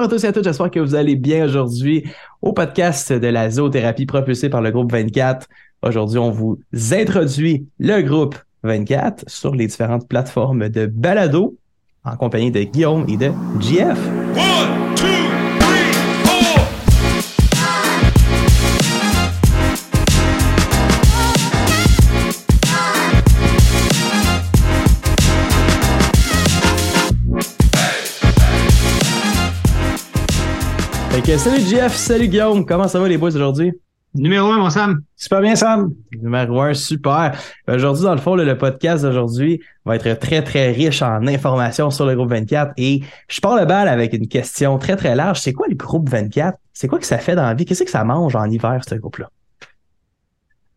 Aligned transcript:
Bonjour 0.00 0.14
à 0.14 0.16
tous 0.16 0.24
et 0.24 0.28
à 0.28 0.32
toutes, 0.32 0.44
j'espère 0.44 0.70
que 0.70 0.80
vous 0.80 0.94
allez 0.94 1.14
bien 1.14 1.44
aujourd'hui 1.44 2.04
au 2.40 2.54
podcast 2.54 3.12
de 3.12 3.26
la 3.26 3.50
zoothérapie 3.50 4.06
propulsé 4.06 4.48
par 4.48 4.62
le 4.62 4.70
groupe 4.70 4.90
24. 4.90 5.46
Aujourd'hui, 5.82 6.16
on 6.16 6.30
vous 6.30 6.58
introduit 6.92 7.66
le 7.78 8.00
groupe 8.00 8.34
24 8.62 9.24
sur 9.26 9.54
les 9.54 9.66
différentes 9.66 10.08
plateformes 10.08 10.70
de 10.70 10.86
balado 10.86 11.58
en 12.02 12.16
compagnie 12.16 12.50
de 12.50 12.62
Guillaume 12.62 13.04
et 13.10 13.18
de 13.18 13.30
JF. 13.60 14.89
Salut 31.38 31.60
Jeff, 31.60 31.94
salut 31.94 32.26
Guillaume, 32.26 32.66
comment 32.66 32.88
ça 32.88 32.98
va 32.98 33.08
les 33.08 33.16
boys 33.16 33.28
aujourd'hui? 33.28 33.72
Numéro 34.14 34.50
un, 34.50 34.58
mon 34.58 34.70
Sam. 34.70 35.02
Super 35.14 35.40
bien, 35.40 35.54
Sam. 35.54 35.94
Numéro 36.12 36.60
un, 36.60 36.74
super. 36.74 37.38
Aujourd'hui, 37.68 38.02
dans 38.02 38.14
le 38.14 38.20
fond, 38.20 38.34
le 38.34 38.58
podcast 38.58 39.04
d'aujourd'hui 39.04 39.60
va 39.84 39.94
être 39.94 40.18
très, 40.18 40.42
très 40.42 40.72
riche 40.72 41.02
en 41.02 41.24
informations 41.28 41.90
sur 41.90 42.06
le 42.06 42.16
groupe 42.16 42.30
24 42.30 42.72
et 42.76 43.02
je 43.28 43.40
pars 43.40 43.56
le 43.56 43.64
bal 43.64 43.86
avec 43.86 44.12
une 44.12 44.26
question 44.26 44.78
très, 44.78 44.96
très 44.96 45.14
large. 45.14 45.40
C'est 45.40 45.52
quoi 45.52 45.68
le 45.68 45.76
groupe 45.76 46.08
24? 46.08 46.58
C'est 46.72 46.88
quoi 46.88 46.98
que 46.98 47.06
ça 47.06 47.18
fait 47.18 47.36
dans 47.36 47.42
la 47.42 47.54
vie? 47.54 47.64
Qu'est-ce 47.64 47.84
que 47.84 47.90
ça 47.90 48.02
mange 48.02 48.34
en 48.34 48.50
hiver, 48.50 48.80
ce 48.86 48.96
groupe-là? 48.96 49.30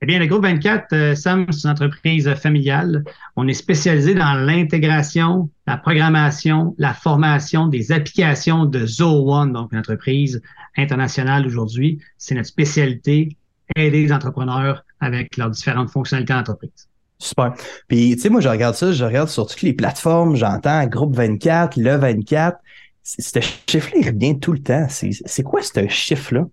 Eh 0.03 0.05
bien, 0.05 0.19
le 0.19 0.25
groupe 0.25 0.43
24, 0.43 0.87
euh, 0.91 1.15
Sam, 1.15 1.45
c'est 1.49 1.63
une 1.63 1.69
entreprise 1.69 2.29
familiale. 2.33 3.05
On 3.37 3.47
est 3.47 3.53
spécialisé 3.53 4.13
dans 4.13 4.33
l'intégration, 4.33 5.49
la 5.65 5.77
programmation, 5.77 6.75
la 6.77 6.93
formation 6.93 7.67
des 7.67 7.93
applications 7.93 8.65
de 8.65 8.85
Zoho 8.85 9.33
One, 9.33 9.53
donc 9.53 9.71
une 9.71 9.79
entreprise 9.79 10.41
internationale 10.75 11.47
aujourd'hui. 11.47 12.01
C'est 12.17 12.35
notre 12.35 12.49
spécialité, 12.49 13.37
aider 13.77 14.01
les 14.01 14.11
entrepreneurs 14.11 14.83
avec 14.99 15.37
leurs 15.37 15.51
différentes 15.51 15.89
fonctionnalités 15.89 16.33
d'entreprise. 16.33 16.89
Super. 17.17 17.53
Puis, 17.87 18.13
tu 18.17 18.23
sais, 18.23 18.29
moi, 18.29 18.41
je 18.41 18.49
regarde 18.49 18.75
ça, 18.75 18.91
je 18.91 19.05
regarde 19.05 19.29
sur 19.29 19.47
toutes 19.47 19.61
les 19.61 19.71
plateformes, 19.71 20.35
j'entends 20.35 20.85
groupe 20.85 21.15
24, 21.15 21.77
le 21.77 21.95
24. 21.95 22.57
Ce 23.03 23.39
chiffre-là, 23.69 24.01
il 24.01 24.09
revient 24.09 24.37
tout 24.37 24.51
le 24.51 24.59
temps. 24.59 24.85
C'est 24.89 25.43
quoi 25.43 25.61
ce 25.61 25.87
chiffre-là? 25.87 26.45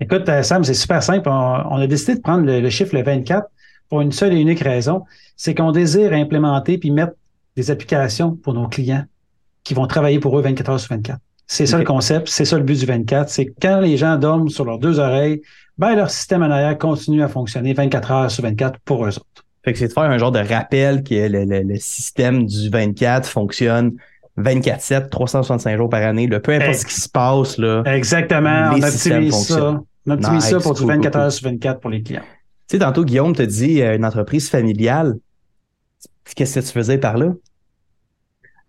Écoute, 0.00 0.28
euh, 0.28 0.42
Sam, 0.42 0.64
c'est 0.64 0.74
super 0.74 1.02
simple. 1.02 1.28
On, 1.28 1.76
a 1.76 1.86
décidé 1.86 2.14
de 2.14 2.20
prendre 2.20 2.44
le, 2.44 2.70
chiffre 2.70 2.94
le 2.94 3.02
24 3.02 3.48
pour 3.88 4.00
une 4.00 4.12
seule 4.12 4.32
et 4.34 4.40
unique 4.40 4.60
raison. 4.60 5.04
C'est 5.36 5.54
qu'on 5.54 5.72
désire 5.72 6.12
implémenter 6.12 6.78
puis 6.78 6.90
mettre 6.90 7.14
des 7.56 7.70
applications 7.70 8.36
pour 8.36 8.54
nos 8.54 8.68
clients 8.68 9.04
qui 9.64 9.74
vont 9.74 9.86
travailler 9.86 10.20
pour 10.20 10.38
eux 10.38 10.42
24 10.42 10.70
heures 10.70 10.80
sur 10.80 10.94
24. 10.94 11.18
C'est 11.46 11.66
ça 11.66 11.78
le 11.78 11.84
concept, 11.84 12.28
c'est 12.28 12.44
ça 12.44 12.58
le 12.58 12.62
but 12.62 12.78
du 12.78 12.86
24. 12.86 13.30
C'est 13.30 13.46
quand 13.60 13.80
les 13.80 13.96
gens 13.96 14.16
dorment 14.16 14.50
sur 14.50 14.64
leurs 14.64 14.78
deux 14.78 14.98
oreilles, 14.98 15.40
ben 15.78 15.94
leur 15.94 16.10
système 16.10 16.42
en 16.42 16.50
arrière 16.50 16.76
continue 16.76 17.22
à 17.22 17.28
fonctionner 17.28 17.72
24 17.72 18.10
heures 18.10 18.30
sur 18.30 18.42
24 18.44 18.78
pour 18.84 19.06
eux 19.06 19.16
autres. 19.16 19.44
Fait 19.64 19.72
que 19.72 19.78
c'est 19.78 19.88
de 19.88 19.92
faire 19.92 20.04
un 20.04 20.18
genre 20.18 20.32
de 20.32 20.40
rappel 20.40 21.02
que 21.02 21.14
le, 21.14 21.76
système 21.76 22.46
du 22.46 22.68
24 22.68 23.28
fonctionne 23.28 23.96
24-7, 24.38 25.08
365 25.08 25.76
jours 25.76 25.88
par 25.88 26.02
année, 26.02 26.28
peu 26.28 26.52
importe 26.52 26.74
ce 26.74 26.86
qui 26.86 26.94
se 26.94 27.08
passe. 27.08 27.58
Là, 27.58 27.82
Exactement, 27.86 28.70
on 28.72 28.82
optimise 28.82 29.34
ça. 29.46 29.80
On 30.06 30.10
optimise 30.12 30.44
ça 30.44 30.60
pour 30.60 30.74
du 30.74 30.84
24 30.86 31.16
heures 31.16 31.32
sur 31.32 31.48
24 31.48 31.80
pour 31.80 31.90
les 31.90 32.02
clients. 32.02 32.22
Tu 32.68 32.76
sais, 32.76 32.78
tantôt, 32.78 33.04
Guillaume 33.04 33.34
te 33.34 33.42
dit 33.42 33.82
euh, 33.82 33.96
une 33.96 34.04
entreprise 34.04 34.50
familiale. 34.50 35.16
Qu'est-ce 36.34 36.60
que 36.60 36.64
tu 36.66 36.72
faisais 36.72 36.98
par 36.98 37.16
là? 37.16 37.32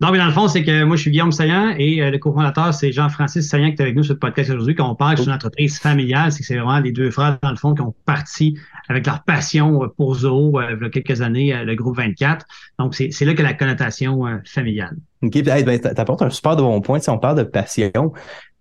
Non, 0.00 0.10
mais 0.10 0.18
dans 0.18 0.26
le 0.26 0.32
fond, 0.32 0.48
c'est 0.48 0.64
que 0.64 0.84
moi, 0.84 0.96
je 0.96 1.02
suis 1.02 1.10
Guillaume 1.10 1.32
Saillant 1.32 1.74
et 1.76 2.02
euh, 2.02 2.10
le 2.10 2.18
cofondateur, 2.18 2.72
c'est 2.72 2.90
Jean-Francis 2.90 3.48
Saillant 3.48 3.68
qui 3.68 3.76
est 3.76 3.82
avec 3.82 3.94
nous 3.94 4.02
sur 4.02 4.14
le 4.14 4.18
podcast 4.18 4.48
aujourd'hui. 4.50 4.74
Quand 4.74 4.90
on 4.90 4.94
parle 4.94 5.16
d'une 5.16 5.30
entreprise 5.30 5.78
familiale, 5.78 6.32
c'est 6.32 6.54
vraiment 6.54 6.78
les 6.78 6.92
deux 6.92 7.10
frères, 7.10 7.38
dans 7.42 7.50
le 7.50 7.56
fond, 7.56 7.74
qui 7.74 7.82
ont 7.82 7.94
parti 8.06 8.58
avec 8.88 9.06
leur 9.06 9.22
passion 9.24 9.90
pour 9.96 10.14
Zoho 10.14 10.58
euh, 10.58 10.76
il 10.78 10.82
y 10.82 10.86
a 10.86 10.90
quelques 10.90 11.20
années, 11.20 11.64
le 11.64 11.74
groupe 11.74 11.98
24. 11.98 12.46
Donc, 12.78 12.94
c'est 12.94 13.24
là 13.24 13.34
que 13.34 13.42
la 13.42 13.52
connotation 13.52 14.22
familiale. 14.46 14.96
OK, 15.22 15.42
ben, 15.42 15.78
t'apportes 15.78 16.22
un 16.22 16.30
super 16.30 16.56
de 16.56 16.62
bon 16.62 16.80
point. 16.80 16.98
Si 16.98 17.10
on 17.10 17.18
parle 17.18 17.36
de 17.36 17.42
passion, 17.42 18.12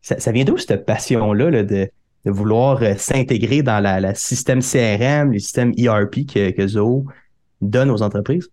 ça, 0.01 0.31
vient 0.31 0.44
d'où 0.44 0.57
cette 0.57 0.85
passion-là 0.85 1.50
là, 1.50 1.63
de, 1.63 1.89
vouloir 2.25 2.81
euh, 2.83 2.95
s'intégrer 2.97 3.63
dans 3.63 3.81
la, 3.81 4.13
système 4.13 4.61
CRM, 4.61 5.31
le 5.31 5.39
système 5.39 5.73
ERP 5.77 6.25
que, 6.27 6.51
que 6.51 6.67
Zoho 6.67 7.06
donne 7.61 7.89
aux 7.89 8.01
entreprises? 8.01 8.50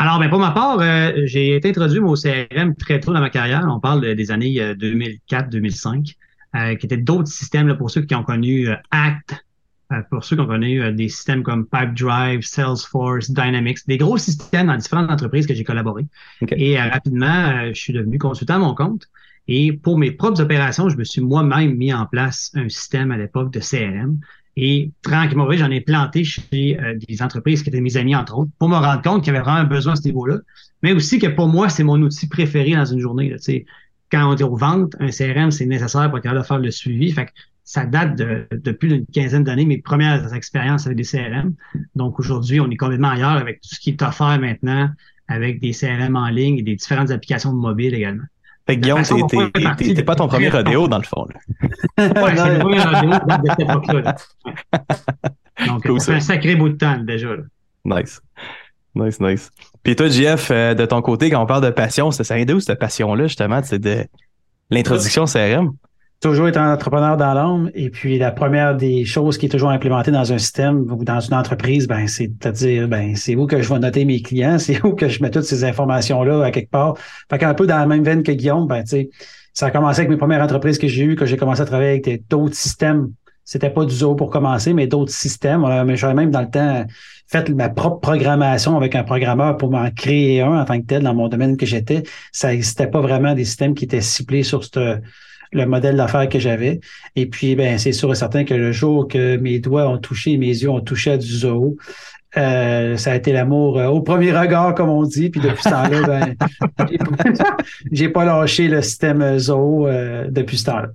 Alors, 0.00 0.20
ben, 0.20 0.30
pour 0.30 0.38
ma 0.38 0.52
part, 0.52 0.78
euh, 0.78 1.10
j'ai 1.24 1.56
été 1.56 1.70
introduit 1.70 1.98
au 1.98 2.14
CRM 2.14 2.76
très 2.76 3.00
tôt 3.00 3.12
dans 3.12 3.18
ma 3.18 3.30
carrière. 3.30 3.66
On 3.68 3.80
parle 3.80 4.14
des 4.14 4.30
années 4.30 4.54
2004-2005, 4.74 6.14
euh, 6.54 6.76
qui 6.76 6.86
étaient 6.86 6.96
d'autres 6.96 7.26
systèmes 7.26 7.66
là, 7.66 7.74
pour 7.74 7.90
ceux 7.90 8.02
qui 8.02 8.14
ont 8.14 8.22
connu 8.22 8.68
Act, 8.92 9.44
pour 10.08 10.22
ceux 10.22 10.36
qui 10.36 10.42
ont 10.42 10.46
connu 10.46 10.92
des 10.92 11.08
systèmes 11.08 11.42
comme 11.42 11.66
Pipedrive, 11.66 12.42
Salesforce, 12.42 13.32
Dynamics, 13.32 13.78
des 13.88 13.98
gros 13.98 14.18
systèmes 14.18 14.68
dans 14.68 14.76
différentes 14.76 15.10
entreprises 15.10 15.48
que 15.48 15.54
j'ai 15.54 15.64
collaboré. 15.64 16.06
Et 16.52 16.80
rapidement, 16.80 17.66
je 17.66 17.80
suis 17.80 17.92
devenu 17.92 18.18
consultant 18.18 18.54
à 18.54 18.58
mon 18.58 18.76
compte. 18.76 19.08
Et 19.48 19.72
pour 19.72 19.98
mes 19.98 20.12
propres 20.12 20.40
opérations, 20.40 20.88
je 20.90 20.96
me 20.96 21.02
suis 21.02 21.22
moi-même 21.22 21.74
mis 21.74 21.92
en 21.92 22.06
place 22.06 22.52
un 22.54 22.68
système 22.68 23.10
à 23.10 23.16
l'époque 23.16 23.50
de 23.50 23.58
CRM. 23.58 24.20
Et 24.60 24.90
tranquillement, 25.02 25.48
j'en 25.52 25.70
ai 25.70 25.80
planté 25.80 26.24
chez 26.24 26.76
euh, 26.80 26.98
des 27.08 27.22
entreprises 27.22 27.62
qui 27.62 27.68
étaient 27.68 27.80
mes 27.80 27.96
amis, 27.96 28.16
entre 28.16 28.38
autres, 28.38 28.50
pour 28.58 28.68
me 28.68 28.74
rendre 28.74 29.00
compte 29.02 29.22
qu'il 29.22 29.32
y 29.32 29.36
avait 29.36 29.44
vraiment 29.44 29.60
un 29.60 29.64
besoin 29.64 29.92
à 29.92 29.96
ce 29.96 30.02
niveau-là. 30.02 30.38
Mais 30.82 30.92
aussi 30.92 31.20
que 31.20 31.28
pour 31.28 31.46
moi, 31.46 31.68
c'est 31.68 31.84
mon 31.84 32.02
outil 32.02 32.26
préféré 32.26 32.72
dans 32.72 32.84
une 32.84 32.98
journée. 32.98 33.32
Quand 34.10 34.28
on 34.28 34.34
dit 34.34 34.42
aux 34.42 34.56
ventes, 34.56 34.96
un 34.98 35.10
CRM, 35.10 35.52
c'est 35.52 35.64
nécessaire 35.64 36.08
pour 36.08 36.18
être 36.18 36.24
capable 36.24 36.40
de 36.40 36.46
faire 36.46 36.58
le 36.58 36.72
suivi. 36.72 37.14
Ça 37.62 37.86
date 37.86 38.16
de, 38.16 38.72
plus 38.72 38.88
d'une 38.88 39.06
quinzaine 39.06 39.44
d'années, 39.44 39.64
mes 39.64 39.78
premières 39.78 40.34
expériences 40.34 40.86
avec 40.86 40.98
des 40.98 41.04
CRM. 41.04 41.54
Donc 41.94 42.18
aujourd'hui, 42.18 42.58
on 42.58 42.68
est 42.68 42.76
complètement 42.76 43.10
ailleurs 43.10 43.30
avec 43.30 43.60
tout 43.60 43.76
ce 43.76 43.78
qui 43.78 43.90
est 43.90 44.02
offert 44.02 44.40
maintenant 44.40 44.90
avec 45.28 45.60
des 45.60 45.70
CRM 45.70 46.16
en 46.16 46.30
ligne 46.30 46.58
et 46.58 46.62
des 46.62 46.74
différentes 46.74 47.12
applications 47.12 47.52
de 47.52 47.58
mobile 47.58 47.94
également. 47.94 48.24
Fait 48.68 48.76
que 48.76 48.82
Guillaume, 48.82 49.02
t'es 49.78 50.02
pas 50.02 50.14
ton 50.14 50.28
premier 50.28 50.50
rodéo 50.50 50.88
dans 50.88 50.98
le 50.98 51.04
fond. 51.04 51.26
Là. 51.26 51.40
ouais, 52.22 52.36
c'est 52.36 52.52
le 52.52 52.58
premier 52.58 52.80
rodéo 52.82 53.10
de 53.10 53.48
cette 53.48 53.60
époque-là. 53.60 54.16
Donc, 55.66 55.86
cool, 55.86 56.00
c'est 56.00 56.12
un 56.12 56.20
sacré 56.20 56.54
bout 56.54 56.68
de 56.68 56.74
temps 56.74 56.98
déjà. 56.98 57.28
Là. 57.28 57.42
Nice. 57.86 58.20
Nice, 58.94 59.20
nice. 59.20 59.50
Puis 59.82 59.96
toi, 59.96 60.08
JF, 60.08 60.50
euh, 60.50 60.74
de 60.74 60.84
ton 60.84 61.00
côté, 61.00 61.30
quand 61.30 61.42
on 61.42 61.46
parle 61.46 61.64
de 61.64 61.70
passion, 61.70 62.10
ça 62.10 62.36
vient 62.36 62.44
d'où 62.44 62.60
cette 62.60 62.78
passion-là, 62.78 63.26
justement? 63.26 63.62
C'est 63.62 63.78
de 63.78 64.04
l'introduction 64.68 65.24
CRM? 65.24 65.72
Toujours 66.20 66.48
être 66.48 66.56
un 66.56 66.72
entrepreneur 66.72 67.16
dans 67.16 67.34
l'ombre. 67.34 67.70
Et 67.74 67.90
puis, 67.90 68.18
la 68.18 68.32
première 68.32 68.76
des 68.76 69.04
choses 69.04 69.38
qui 69.38 69.46
est 69.46 69.48
toujours 69.48 69.70
implémentée 69.70 70.10
dans 70.10 70.32
un 70.32 70.38
système 70.38 70.80
ou 70.90 71.04
dans 71.04 71.20
une 71.20 71.34
entreprise, 71.34 71.86
ben, 71.86 72.06
c'est 72.08 72.44
à 72.44 72.50
dire, 72.50 72.88
ben, 72.88 73.14
c'est 73.14 73.36
où 73.36 73.46
que 73.46 73.62
je 73.62 73.72
vais 73.72 73.78
noter 73.78 74.04
mes 74.04 74.20
clients, 74.20 74.58
c'est 74.58 74.84
où 74.84 74.94
que 74.94 75.08
je 75.08 75.22
mets 75.22 75.30
toutes 75.30 75.44
ces 75.44 75.64
informations-là 75.64 76.44
à 76.44 76.50
quelque 76.50 76.70
part. 76.70 76.96
Fait 77.30 77.38
qu'un 77.38 77.54
peu 77.54 77.66
dans 77.66 77.78
la 77.78 77.86
même 77.86 78.02
veine 78.02 78.22
que 78.22 78.32
Guillaume, 78.32 78.66
ben, 78.66 78.82
tu 78.82 78.88
sais, 78.88 79.10
ça 79.54 79.66
a 79.66 79.70
commencé 79.70 80.00
avec 80.00 80.10
mes 80.10 80.16
premières 80.16 80.42
entreprises 80.42 80.78
que 80.78 80.88
j'ai 80.88 81.04
eues, 81.04 81.16
que 81.16 81.26
j'ai 81.26 81.36
commencé 81.36 81.60
à 81.60 81.64
travailler 81.64 82.00
avec 82.04 82.28
d'autres 82.28 82.54
systèmes. 82.54 83.12
C'était 83.44 83.70
pas 83.70 83.84
du 83.84 83.94
zoo 83.94 84.14
pour 84.14 84.30
commencer, 84.30 84.74
mais 84.74 84.86
d'autres 84.86 85.12
systèmes. 85.12 85.64
J'avais 85.94 86.14
même 86.14 86.30
dans 86.30 86.42
le 86.42 86.50
temps 86.50 86.84
fait 87.26 87.48
ma 87.50 87.68
propre 87.68 87.98
programmation 87.98 88.76
avec 88.76 88.94
un 88.94 89.04
programmeur 89.04 89.56
pour 89.56 89.70
m'en 89.70 89.90
créer 89.90 90.42
un 90.42 90.60
en 90.60 90.64
tant 90.64 90.78
que 90.80 90.86
tel 90.86 91.02
dans 91.02 91.14
mon 91.14 91.28
domaine 91.28 91.56
que 91.56 91.66
j'étais. 91.66 92.02
Ça 92.30 92.48
n'existait 92.48 92.88
pas 92.88 93.00
vraiment 93.00 93.34
des 93.34 93.44
systèmes 93.44 93.74
qui 93.74 93.84
étaient 93.84 94.02
ciblés 94.02 94.42
sur 94.42 94.64
cette 94.64 94.78
le 95.52 95.66
modèle 95.66 95.96
d'affaires 95.96 96.28
que 96.28 96.38
j'avais. 96.38 96.80
Et 97.16 97.26
puis, 97.26 97.56
ben, 97.56 97.78
c'est 97.78 97.92
sûr 97.92 98.12
et 98.12 98.14
certain 98.14 98.44
que 98.44 98.54
le 98.54 98.72
jour 98.72 99.08
que 99.08 99.36
mes 99.36 99.58
doigts 99.58 99.88
ont 99.88 99.98
touché, 99.98 100.36
mes 100.36 100.46
yeux 100.46 100.70
ont 100.70 100.80
touché 100.80 101.12
à 101.12 101.16
du 101.16 101.26
zoo, 101.26 101.76
euh, 102.36 102.96
ça 102.96 103.12
a 103.12 103.14
été 103.14 103.32
l'amour 103.32 103.78
euh, 103.78 103.86
au 103.86 104.02
premier 104.02 104.32
regard, 104.32 104.74
comme 104.74 104.90
on 104.90 105.02
dit. 105.04 105.30
Puis 105.30 105.40
depuis 105.40 105.62
ce 105.62 105.70
temps-là, 105.70 106.02
ben, 106.06 106.34
j'ai 107.92 108.08
pas 108.08 108.24
lâché 108.24 108.68
le 108.68 108.82
système 108.82 109.38
zoo 109.38 109.86
euh, 109.86 110.26
depuis 110.28 110.58
ce 110.58 110.64
temps-là. 110.64 110.88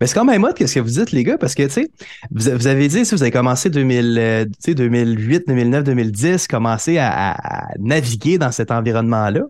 Mais 0.00 0.06
c'est 0.06 0.14
quand 0.14 0.24
même 0.24 0.40
mode 0.40 0.54
qu'est-ce 0.54 0.76
que 0.76 0.80
vous 0.80 0.88
dites, 0.90 1.12
les 1.12 1.24
gars, 1.24 1.36
parce 1.36 1.54
que, 1.54 1.64
tu 1.64 1.70
sais, 1.70 1.90
vous, 2.30 2.66
avez 2.66 2.88
dit, 2.88 3.04
si 3.04 3.14
vous 3.14 3.22
avez 3.22 3.30
commencé 3.30 3.68
2000, 3.68 4.48
2008, 4.66 5.46
2009, 5.46 5.84
2010, 5.84 6.48
commencé 6.48 6.96
à, 6.96 7.32
à, 7.32 7.66
naviguer 7.78 8.38
dans 8.38 8.50
cet 8.50 8.70
environnement-là. 8.70 9.42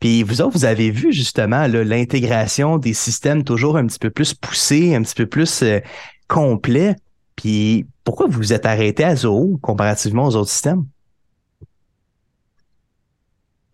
Puis 0.00 0.22
vous 0.22 0.40
autres, 0.40 0.52
vous 0.52 0.64
avez 0.64 0.90
vu 0.90 1.12
justement 1.12 1.66
l'intégration 1.66 2.78
des 2.78 2.94
systèmes 2.94 3.42
toujours 3.42 3.76
un 3.76 3.86
petit 3.86 3.98
peu 3.98 4.10
plus 4.10 4.34
poussés, 4.34 4.94
un 4.94 5.02
petit 5.02 5.14
peu 5.14 5.26
plus 5.26 5.62
euh, 5.62 5.80
complets. 6.28 6.94
Puis 7.34 7.86
pourquoi 8.04 8.26
vous 8.26 8.38
vous 8.38 8.52
êtes 8.52 8.66
arrêté 8.66 9.04
à 9.04 9.16
Zoho 9.16 9.58
comparativement 9.60 10.26
aux 10.26 10.36
autres 10.36 10.50
systèmes? 10.50 10.84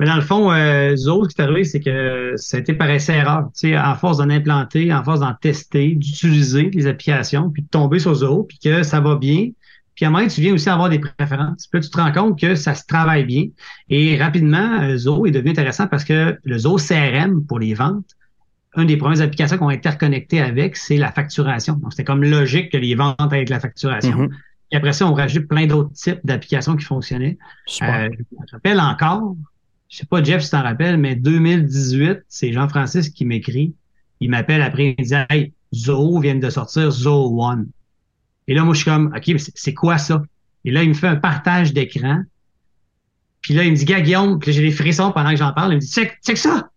Mais 0.00 0.06
dans 0.06 0.17
le 0.17 0.23
fond, 0.23 0.50
euh, 0.50 0.97
Zoho, 0.97 1.29
ce 1.29 1.35
qui 1.35 1.41
est 1.41 1.44
arrivé, 1.44 1.65
c'est 1.65 1.81
que 1.81 2.32
ça 2.37 2.56
a 2.56 2.61
été 2.61 2.75
par 2.75 2.91
essai-erreur. 2.91 3.50
Tu 3.55 3.71
sais, 3.71 3.79
en 3.79 3.94
force 3.94 4.19
d'en 4.19 4.29
implanter, 4.29 4.93
en 4.93 5.05
force 5.05 5.21
d'en 5.21 5.35
tester, 5.35 5.94
d'utiliser 5.94 6.71
les 6.73 6.87
applications, 6.87 7.50
puis 7.50 7.62
de 7.62 7.69
tomber 7.69 8.00
sur 8.00 8.15
Zoho, 8.15 8.43
puis 8.43 8.59
que 8.59 8.82
ça 8.82 9.00
va 9.00 9.15
bien, 9.15 9.50
puis 9.94 10.05
à 10.05 10.08
un 10.08 10.11
moment, 10.11 10.26
tu 10.26 10.41
viens 10.41 10.52
aussi 10.55 10.69
avoir 10.69 10.88
des 10.88 10.99
préférences. 10.99 11.69
Puis 11.69 11.81
là, 11.81 11.85
tu 11.85 11.91
te 11.91 11.96
rends 11.96 12.12
compte 12.12 12.41
que 12.41 12.55
ça 12.55 12.75
se 12.75 12.85
travaille 12.87 13.25
bien. 13.25 13.46
Et 13.88 14.17
rapidement, 14.17 14.81
euh, 14.82 14.96
Zoho 14.96 15.26
est 15.26 15.31
devenu 15.31 15.50
intéressant 15.50 15.87
parce 15.87 16.05
que 16.05 16.37
le 16.43 16.58
Zoho 16.58 16.79
CRM 16.79 17.44
pour 17.46 17.58
les 17.58 17.75
ventes 17.75 18.17
une 18.76 18.87
des 18.87 18.96
premières 18.96 19.20
applications 19.20 19.58
qu'on 19.58 19.69
a 19.69 19.75
interconnecté 19.75 20.41
avec, 20.41 20.76
c'est 20.76 20.96
la 20.96 21.12
facturation. 21.12 21.75
Donc, 21.75 21.93
c'était 21.93 22.05
comme 22.05 22.25
logique 22.25 22.73
que 22.73 22.76
les 22.76 22.94
ventes 22.94 23.17
avec 23.20 23.49
la 23.49 23.61
facturation. 23.61 24.17
Mhm. 24.17 24.31
Et 24.73 24.76
après 24.76 24.93
ça, 24.93 25.06
on 25.06 25.14
rajoute 25.14 25.46
plein 25.46 25.67
d'autres 25.67 25.93
types 25.93 26.20
d'applications 26.25 26.76
qui 26.76 26.85
fonctionnaient. 26.85 27.38
Euh, 27.82 28.08
je 28.08 28.25
me 28.37 28.52
rappelle 28.52 28.81
encore, 28.81 29.37
je 29.88 29.99
sais 29.99 30.06
pas, 30.06 30.23
Jeff, 30.23 30.43
si 30.43 30.50
tu 30.50 30.56
t'en 30.56 30.62
rappelles, 30.62 30.97
mais 30.97 31.14
2018, 31.14 32.25
c'est 32.29 32.52
Jean-Francis 32.52 33.11
qui 33.11 33.25
m'écrit. 33.25 33.75
Il 34.20 34.31
m'appelle 34.31 34.62
après, 34.62 34.97
il 34.99 35.05
me 35.05 35.06
dit 35.06 35.14
Hey, 35.31 35.52
Zoho 35.73 36.19
vient 36.20 36.35
de 36.35 36.50
sortir 36.50 36.90
Zoho 36.90 37.44
One. 37.44 37.69
Et 38.49 38.55
là, 38.55 38.62
moi, 38.64 38.75
je 38.75 38.81
suis 38.82 38.91
comme 38.91 39.12
OK, 39.17 39.23
mais 39.29 39.38
c'est- 39.38 39.75
quoi 39.75 39.99
ça? 39.99 40.23
Et 40.64 40.70
là, 40.70 40.82
il 40.82 40.88
me 40.91 40.94
fait 40.94 41.08
un 41.08 41.17
partage 41.17 41.73
d'écran. 41.73 42.23
Puis 43.43 43.55
là, 43.55 43.64
il 43.64 43.73
me 43.73 43.76
dit, 43.76 43.85
Gars, 43.85 44.00
Guillaume, 44.00 44.38
puis 44.38 44.50
là, 44.50 44.56
j'ai 44.56 44.62
des 44.62 44.70
frissons 44.73 45.12
pendant 45.12 45.31
que 45.31 45.37
j'en 45.37 45.52
parle. 45.52 45.73
Il 45.73 45.76
me 45.76 45.81
dit, 45.81 45.91
check, 45.91 46.19
check 46.25 46.38
ça! 46.38 46.69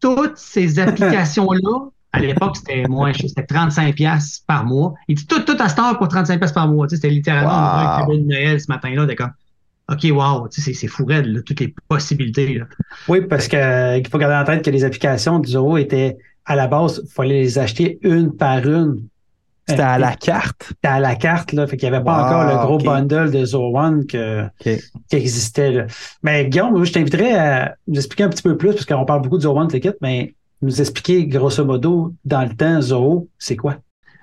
Toutes 0.00 0.36
ces 0.36 0.78
applications-là, 0.78 1.88
à 2.12 2.20
l'époque, 2.20 2.56
c'était 2.56 2.84
moins 2.88 3.12
cher, 3.12 3.28
c'était 3.28 3.42
35$ 3.42 3.92
piastres 3.94 4.44
par 4.46 4.64
mois. 4.64 4.94
Il 5.08 5.16
dit, 5.16 5.26
tout, 5.26 5.40
tout 5.42 5.56
à 5.58 5.68
cette 5.68 5.78
heure 5.78 5.98
pour 5.98 6.08
35$ 6.08 6.38
piastres 6.38 6.54
par 6.54 6.68
mois. 6.68 6.86
Tu 6.86 6.96
sais, 6.96 7.02
c'était 7.02 7.14
littéralement 7.14 7.50
Wow. 7.50 7.88
un 7.96 8.00
cadeau 8.00 8.16
de 8.16 8.22
Noël 8.24 8.60
ce 8.60 8.66
matin-là. 8.68 9.14
Comme, 9.14 9.32
OK, 9.92 10.06
wow, 10.10 10.48
tu 10.48 10.60
sais, 10.62 10.72
c'est- 10.72 10.86
fou 10.88 11.04
raide, 11.04 11.26
là, 11.26 11.40
toutes 11.42 11.60
les 11.60 11.74
possibilités. 11.88 12.58
Là. 12.58 12.64
Oui, 13.08 13.20
parce 13.28 13.48
que 13.48 13.56
euh, 13.56 14.02
faut 14.10 14.18
garder 14.18 14.36
en 14.36 14.44
tête 14.44 14.64
que 14.64 14.70
les 14.70 14.84
applications 14.84 15.38
du 15.38 15.50
Zoho 15.52 15.76
étaient 15.76 16.16
à 16.46 16.56
la 16.56 16.66
base, 16.68 17.02
il 17.04 17.10
fallait 17.12 17.40
les 17.42 17.58
acheter 17.58 17.98
une 18.02 18.32
par 18.34 18.66
une. 18.66 19.02
C'était 19.68 19.82
à 19.82 19.94
Euh, 19.96 19.98
la 19.98 20.14
carte. 20.14 20.62
C'était 20.68 20.88
à 20.88 21.00
la 21.00 21.14
carte, 21.16 21.52
là. 21.52 21.66
Fait 21.66 21.76
qu'il 21.76 21.88
n'y 21.90 21.94
avait 21.96 22.04
pas 22.04 22.18
Wow, 22.18 22.26
encore 22.26 22.44
le 22.44 22.66
gros 22.66 22.78
bundle 22.78 23.30
de 23.32 23.44
Zoho 23.44 23.76
One 23.76 24.06
que, 24.06 24.44
qui 24.60 24.78
existait. 25.16 25.72
Là. 25.72 25.86
Mais 26.22 26.46
Guillaume, 26.48 26.72
moi, 26.72 26.84
je 26.84 26.92
t'inviterais 26.92 27.34
à 27.34 27.74
nous 27.88 27.96
expliquer 27.96 28.24
un 28.24 28.28
petit 28.28 28.42
peu 28.42 28.56
plus, 28.56 28.72
parce 28.72 28.84
qu'on 28.84 29.04
parle 29.04 29.22
beaucoup 29.22 29.38
de 29.38 29.42
Zoho 29.42 29.58
One, 29.58 29.68
t'inquiète, 29.68 29.96
mais 30.00 30.34
nous 30.62 30.80
expliquer 30.80 31.26
grosso 31.26 31.64
modo, 31.64 32.14
dans 32.24 32.42
le 32.42 32.54
temps, 32.54 32.80
Zoho, 32.80 33.28
c'est 33.38 33.56
quoi? 33.56 33.76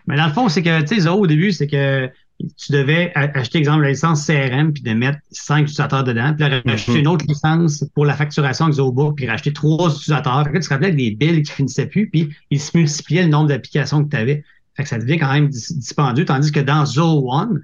Mais 0.08 0.18
dans 0.18 0.26
le 0.28 0.34
fond, 0.34 0.48
c'est 0.50 0.62
que, 0.64 0.82
tu 0.82 0.96
sais, 0.96 1.02
Zoho, 1.02 1.22
au 1.24 1.28
début, 1.28 1.52
c'est 1.52 1.68
que 1.68 2.10
tu 2.58 2.72
devais 2.74 3.12
acheter, 3.16 3.60
exemple, 3.60 3.84
la 3.84 3.90
licence 3.90 4.26
CRM, 4.26 4.74
puis 4.74 4.82
de 4.84 4.92
mettre 4.94 5.20
cinq 5.32 5.62
utilisateurs 5.62 6.04
dedans, 6.04 6.34
puis 6.38 6.50
là, 6.50 6.62
racheter 6.66 6.92
Mhm. 6.94 6.98
une 6.98 7.08
autre 7.08 7.26
licence 7.28 7.86
pour 7.94 8.06
la 8.06 8.14
facturation 8.16 8.66
avec 8.66 8.76
Zoho, 8.76 9.12
puis 9.14 9.28
racheter 9.30 9.54
trois 9.54 9.90
utilisateurs. 9.94 10.44
Fait 10.44 10.50
que 10.50 10.54
là, 10.56 10.60
tu 10.62 10.68
te 10.68 10.74
rappelais 10.74 10.88
avec 10.88 10.98
des 10.98 11.12
billes 11.12 11.44
qui 11.44 11.52
finissaient 11.52 11.86
plus, 11.86 12.10
puis 12.10 12.30
ils 12.50 12.60
se 12.60 12.76
multipliaient 12.78 13.24
le 13.24 13.30
nombre 13.30 13.48
d'applications 13.50 14.04
que 14.04 14.10
tu 14.10 14.18
avais. 14.18 14.44
Fait 14.76 14.84
que 14.84 14.90
ça 14.90 14.98
devient 14.98 15.20
quand 15.20 15.32
même 15.32 15.50
dis- 15.50 15.76
dispendieux, 15.78 16.26
tandis 16.26 16.52
que 16.52 16.60
dans 16.60 16.86
Zoho 16.86 17.32
One, 17.32 17.62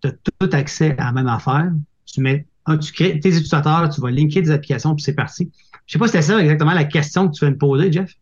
tu 0.00 0.08
as 0.08 0.12
tout 0.12 0.50
accès 0.52 0.94
à 0.98 1.06
la 1.06 1.12
même 1.12 1.28
affaire. 1.28 1.70
Tu 2.06 2.20
mets, 2.20 2.46
tu 2.80 2.92
crées 2.92 3.20
tes 3.20 3.28
utilisateurs, 3.30 3.88
tu 3.90 4.00
vas 4.00 4.10
linker 4.10 4.42
des 4.42 4.50
applications, 4.50 4.94
puis 4.94 5.02
c'est 5.02 5.14
parti. 5.14 5.50
Je 5.86 5.92
sais 5.92 5.98
pas 5.98 6.06
si 6.06 6.12
c'était 6.12 6.22
ça 6.22 6.38
exactement 6.40 6.72
la 6.72 6.84
question 6.84 7.28
que 7.28 7.34
tu 7.34 7.44
viens 7.44 7.52
de 7.52 7.56
poser, 7.58 7.92
Jeff. 7.92 8.12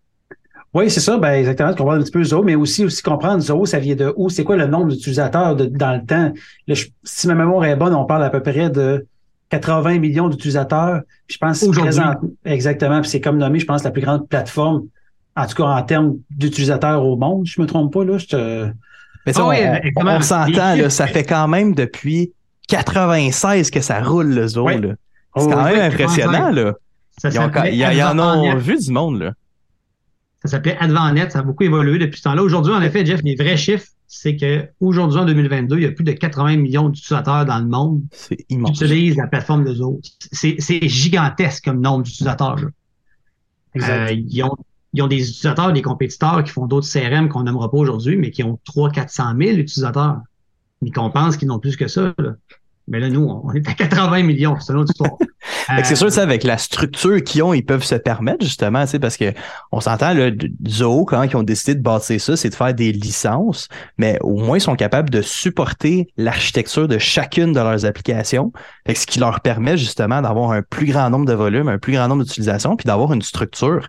Oui, 0.74 0.90
c'est 0.90 1.00
ça, 1.00 1.16
ben 1.16 1.32
exactement, 1.32 1.70
de 1.70 1.76
comprendre 1.76 2.00
un 2.00 2.02
petit 2.02 2.12
peu 2.12 2.22
Zoho, 2.22 2.42
mais 2.42 2.54
aussi, 2.54 2.84
aussi 2.84 3.02
comprendre 3.02 3.40
Zoho, 3.42 3.64
ça 3.64 3.78
vient 3.78 3.94
de 3.96 4.12
où? 4.16 4.28
C'est 4.28 4.44
quoi 4.44 4.56
le 4.56 4.66
nombre 4.66 4.88
d'utilisateurs 4.88 5.56
dans 5.56 5.94
le 5.94 6.04
temps? 6.04 6.32
Là, 6.66 6.74
je- 6.74 6.86
si 7.02 7.26
ma 7.28 7.34
mémoire 7.34 7.64
est 7.64 7.76
bonne, 7.76 7.94
on 7.94 8.04
parle 8.04 8.24
à 8.24 8.30
peu 8.30 8.42
près 8.42 8.68
de 8.68 9.06
80 9.48 9.98
millions 9.98 10.28
d'utilisateurs. 10.28 11.02
Je 11.28 11.38
pense 11.38 11.60
que 11.60 12.26
exactement, 12.44 13.00
puis 13.00 13.08
c'est 13.08 13.20
comme 13.20 13.38
nommé, 13.38 13.58
je 13.58 13.64
pense, 13.64 13.84
la 13.84 13.90
plus 13.90 14.02
grande 14.02 14.28
plateforme, 14.28 14.86
en 15.36 15.46
tout 15.46 15.54
cas 15.54 15.64
en 15.64 15.82
termes 15.82 16.16
d'utilisateurs 16.30 17.04
au 17.04 17.16
monde, 17.16 17.46
je 17.46 17.60
me 17.60 17.66
trompe 17.66 17.92
pas, 17.92 18.04
là, 18.04 18.18
je 18.18 18.26
te... 18.26 18.64
Mais 19.26 19.32
tu 19.32 19.40
sais, 19.40 19.40
Ah 19.44 19.48
oui, 19.48 19.56
on- 19.60 19.70
on, 19.70 19.74
exactement. 19.74 20.16
on 20.16 20.20
s'entend, 20.20 20.90
ça 20.90 21.06
fait 21.06 21.24
quand 21.24 21.48
même 21.48 21.74
depuis 21.74 22.32
96 22.68 23.70
que 23.70 23.80
ça 23.80 24.02
roule, 24.02 24.28
le 24.28 24.46
zoo. 24.48 24.66
Oui. 24.66 24.80
là. 24.80 24.94
C'est 25.36 25.42
Oh, 25.44 25.48
quand 25.50 25.64
oui, 25.64 25.72
même 25.72 25.92
impressionnant, 25.92 26.50
là. 26.50 26.74
Ça 27.18 27.28
Ils, 27.30 27.38
ont, 27.40 27.50
ils 27.90 28.02
en 28.02 28.18
ont 28.18 28.56
vu 28.56 28.78
du 28.78 28.90
monde, 28.90 29.20
là. 29.20 29.32
Ça 30.44 30.52
s'appelait 30.52 30.76
AdvanNet, 30.78 31.30
ça 31.30 31.40
a 31.40 31.42
beaucoup 31.42 31.64
évolué 31.64 31.98
depuis 31.98 32.18
ce 32.18 32.24
temps-là. 32.24 32.42
Aujourd'hui, 32.42 32.72
en 32.72 32.80
effet, 32.82 33.04
Jeff, 33.04 33.20
les 33.24 33.34
vrais 33.34 33.56
chiffres, 33.56 33.86
c'est 34.06 34.36
que 34.36 34.68
aujourd'hui, 34.80 35.18
en 35.18 35.24
2022, 35.24 35.76
il 35.78 35.82
y 35.82 35.86
a 35.86 35.90
plus 35.90 36.04
de 36.04 36.12
80 36.12 36.56
millions 36.58 36.88
d'utilisateurs 36.88 37.44
dans 37.44 37.58
le 37.58 37.66
monde 37.66 38.02
C'est 38.12 38.36
qui 38.36 38.54
utilisent 38.54 39.16
la 39.16 39.26
plateforme 39.26 39.64
de 39.64 39.74
Zoho. 39.74 40.00
C'est 40.32 40.54
c'est 40.60 40.86
gigantesque 40.88 41.64
comme 41.64 41.80
nombre 41.80 42.04
d'utilisateurs. 42.04 42.56
Euh, 43.76 44.10
ils, 44.12 44.42
ont, 44.44 44.56
ils 44.92 45.02
ont 45.02 45.08
des 45.08 45.28
utilisateurs, 45.28 45.72
des 45.72 45.82
compétiteurs 45.82 46.42
qui 46.44 46.50
font 46.50 46.66
d'autres 46.66 46.88
CRM 46.88 47.28
qu'on 47.28 47.42
n'aimera 47.42 47.70
pas 47.70 47.78
aujourd'hui, 47.78 48.16
mais 48.16 48.30
qui 48.30 48.42
ont 48.42 48.58
300-400 48.66 49.44
000 49.44 49.58
utilisateurs. 49.58 50.20
Mais 50.82 50.90
qu'on 50.90 51.10
pense 51.10 51.36
qu'ils 51.36 51.48
n'ont 51.48 51.58
plus 51.58 51.76
que 51.76 51.88
ça. 51.88 52.14
Mais 52.88 53.00
là, 53.00 53.08
nous, 53.08 53.24
on 53.26 53.52
est 53.52 53.68
à 53.68 53.72
80 53.74 54.22
millions. 54.22 54.56
C'est 54.60 54.72
une 54.72 54.78
autre 54.80 54.92
histoire. 54.92 55.12
Que 55.68 55.84
c'est 55.84 55.92
Euh, 55.92 55.96
sûr, 55.96 56.12
sais, 56.12 56.20
avec 56.20 56.42
la 56.44 56.58
structure 56.58 57.22
qu'ils 57.22 57.42
ont, 57.42 57.54
ils 57.54 57.64
peuvent 57.64 57.84
se 57.84 57.94
permettre, 57.94 58.44
justement, 58.44 58.82
tu 58.84 58.90
sais, 58.92 58.98
parce 58.98 59.16
que 59.16 59.32
on 59.70 59.80
s'entend, 59.80 60.12
là, 60.12 60.30
de- 60.32 60.50
Zoho, 60.68 61.04
quand 61.04 61.22
ils 61.22 61.36
ont 61.36 61.42
décidé 61.44 61.74
de 61.76 61.82
bâtir 61.82 62.20
ça, 62.20 62.36
c'est 62.36 62.48
de 62.50 62.54
faire 62.54 62.74
des 62.74 62.90
licences, 62.92 63.68
mais 63.96 64.18
au 64.22 64.36
moins, 64.36 64.58
ils 64.58 64.60
sont 64.60 64.74
capables 64.76 65.08
de 65.10 65.22
supporter 65.22 66.08
l'architecture 66.16 66.88
de 66.88 66.98
chacune 66.98 67.52
de 67.52 67.60
leurs 67.60 67.84
applications. 67.86 68.52
Ce 68.92 69.06
qui 69.06 69.18
leur 69.20 69.40
permet, 69.40 69.76
justement, 69.76 70.20
d'avoir 70.20 70.50
un 70.50 70.62
plus 70.62 70.86
grand 70.86 71.10
nombre 71.10 71.26
de 71.26 71.32
volumes, 71.34 71.68
un 71.68 71.78
plus 71.78 71.92
grand 71.92 72.08
nombre 72.08 72.24
d'utilisations, 72.24 72.74
puis 72.76 72.86
d'avoir 72.86 73.12
une 73.12 73.22
structure 73.22 73.86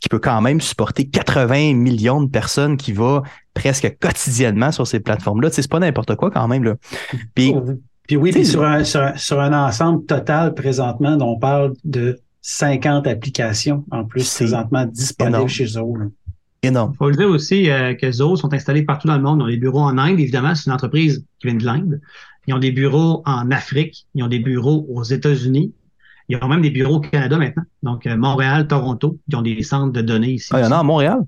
qui 0.00 0.08
peut 0.08 0.20
quand 0.20 0.40
même 0.40 0.60
supporter 0.60 1.08
80 1.08 1.74
millions 1.74 2.22
de 2.22 2.30
personnes 2.30 2.76
qui 2.76 2.92
va 2.92 3.22
presque 3.54 3.96
quotidiennement 4.00 4.70
sur 4.72 4.86
ces 4.86 5.00
plateformes-là. 5.00 5.50
Tu 5.50 5.56
sais, 5.56 5.62
c'est 5.62 5.70
pas 5.70 5.80
n'importe 5.80 6.14
quoi 6.16 6.30
quand 6.30 6.46
même, 6.48 6.62
là. 6.64 6.74
Puis, 7.34 7.52
Puis 8.06 8.16
oui, 8.16 8.32
puis 8.32 8.44
sur 8.44 8.64
un, 8.64 8.82
sur, 8.84 9.00
un, 9.02 9.16
sur 9.16 9.40
un 9.40 9.52
ensemble 9.66 10.04
total 10.06 10.54
présentement, 10.54 11.16
dont 11.16 11.34
on 11.34 11.38
parle 11.38 11.74
de 11.84 12.18
50 12.42 13.06
applications 13.06 13.84
en 13.90 14.04
plus 14.04 14.34
présentement 14.34 14.84
disponibles 14.86 15.36
énorme. 15.36 15.48
chez 15.48 15.66
Zoho. 15.66 15.96
énorme. 16.62 16.94
faut 16.94 17.08
le 17.10 17.16
dire 17.16 17.28
aussi 17.28 17.70
euh, 17.70 17.94
que 17.94 18.10
Zoho 18.10 18.36
sont 18.36 18.52
installés 18.52 18.82
partout 18.82 19.06
dans 19.08 19.16
le 19.16 19.22
monde. 19.22 19.38
Ils 19.40 19.44
ont 19.44 19.48
des 19.48 19.56
bureaux 19.58 19.80
en 19.80 19.96
Inde, 19.98 20.18
évidemment, 20.18 20.54
c'est 20.54 20.66
une 20.66 20.72
entreprise 20.72 21.24
qui 21.38 21.46
vient 21.48 21.56
de 21.56 21.64
l'Inde. 21.64 22.00
Ils 22.46 22.54
ont 22.54 22.58
des 22.58 22.72
bureaux 22.72 23.22
en 23.26 23.50
Afrique, 23.50 24.06
ils 24.14 24.24
ont 24.24 24.28
des 24.28 24.38
bureaux 24.40 24.86
aux 24.88 25.02
États-Unis. 25.04 25.72
Ils 26.28 26.38
ont 26.42 26.48
même 26.48 26.62
des 26.62 26.70
bureaux 26.70 26.96
au 26.96 27.00
Canada 27.00 27.36
maintenant. 27.38 27.64
Donc, 27.82 28.06
euh, 28.06 28.16
Montréal, 28.16 28.66
Toronto, 28.66 29.18
ils 29.28 29.36
ont 29.36 29.42
des 29.42 29.62
centres 29.62 29.92
de 29.92 30.00
données 30.00 30.32
ici. 30.32 30.48
Ah, 30.52 30.60
il 30.60 30.64
y 30.64 30.66
en 30.66 30.70
a 30.72 30.78
à 30.78 30.82
Montréal? 30.82 31.18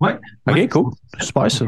Ouais. 0.00 0.14
OK, 0.46 0.54
Ouais. 0.54 0.68
cool. 0.68 0.90
Super, 1.20 1.50
ça. 1.50 1.64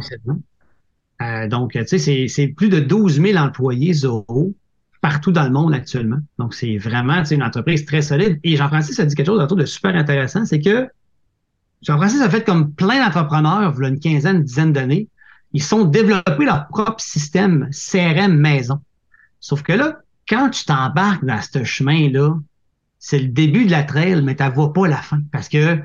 Euh, 1.23 1.49
donc, 1.49 1.73
tu 1.73 1.99
sais, 1.99 2.29
c'est- 2.29 2.49
plus 2.49 2.69
de 2.69 2.81
12 2.81 3.21
000 3.21 3.37
employés 3.39 3.93
Zoho 3.93 4.55
partout 5.01 5.33
dans 5.33 5.45
le 5.45 5.51
monde 5.51 5.75
actuellement. 5.75 6.19
Donc, 6.39 6.55
c'est 6.55 6.77
vraiment 6.79 7.23
une 7.25 7.43
entreprise 7.43 7.85
très 7.85 8.03
solide. 8.03 8.41
Et 8.43 8.57
Jean-Francis 8.57 8.99
a 9.01 9.05
dit 9.05 9.15
quelque 9.15 9.27
chose 9.27 9.41
autour 9.43 9.57
de 9.57 9.65
super 9.67 9.95
intéressant, 9.95 10.45
c'est 10.47 10.61
que 10.61 10.89
Jean-Francis 11.83 12.21
a 12.23 12.31
fait 12.31 12.45
comme 12.45 12.73
plein 12.73 13.05
d'entrepreneurs, 13.05 13.75
il 13.79 13.85
a 13.85 13.89
une 13.89 14.01
quinzaine, 14.01 14.37
une 14.39 14.45
dizaine 14.45 14.73
d'années, 14.73 15.09
ils 15.53 15.63
sont 15.63 15.85
développés 15.85 16.45
leur 16.45 16.67
propre 16.69 17.01
système 17.01 17.69
CRM 17.71 18.35
maison. 18.37 18.81
Sauf 19.41 19.63
que 19.63 19.73
là, 19.73 19.99
quand 20.29 20.51
tu 20.51 20.65
t'embarques 20.65 21.25
dans 21.25 21.41
ce 21.43 21.65
chemin-là, 21.65 22.37
c'est 22.99 23.19
le 23.21 23.29
début 23.29 23.67
de 23.67 23.71
la 23.73 23.85
trail, 23.85 24.23
mais 24.23 24.37
tu 24.37 24.45
vois 24.55 24.73
pas 24.73 24.89
la 24.89 24.97
fin. 24.99 25.21
Parce 25.33 25.49
que 25.49 25.79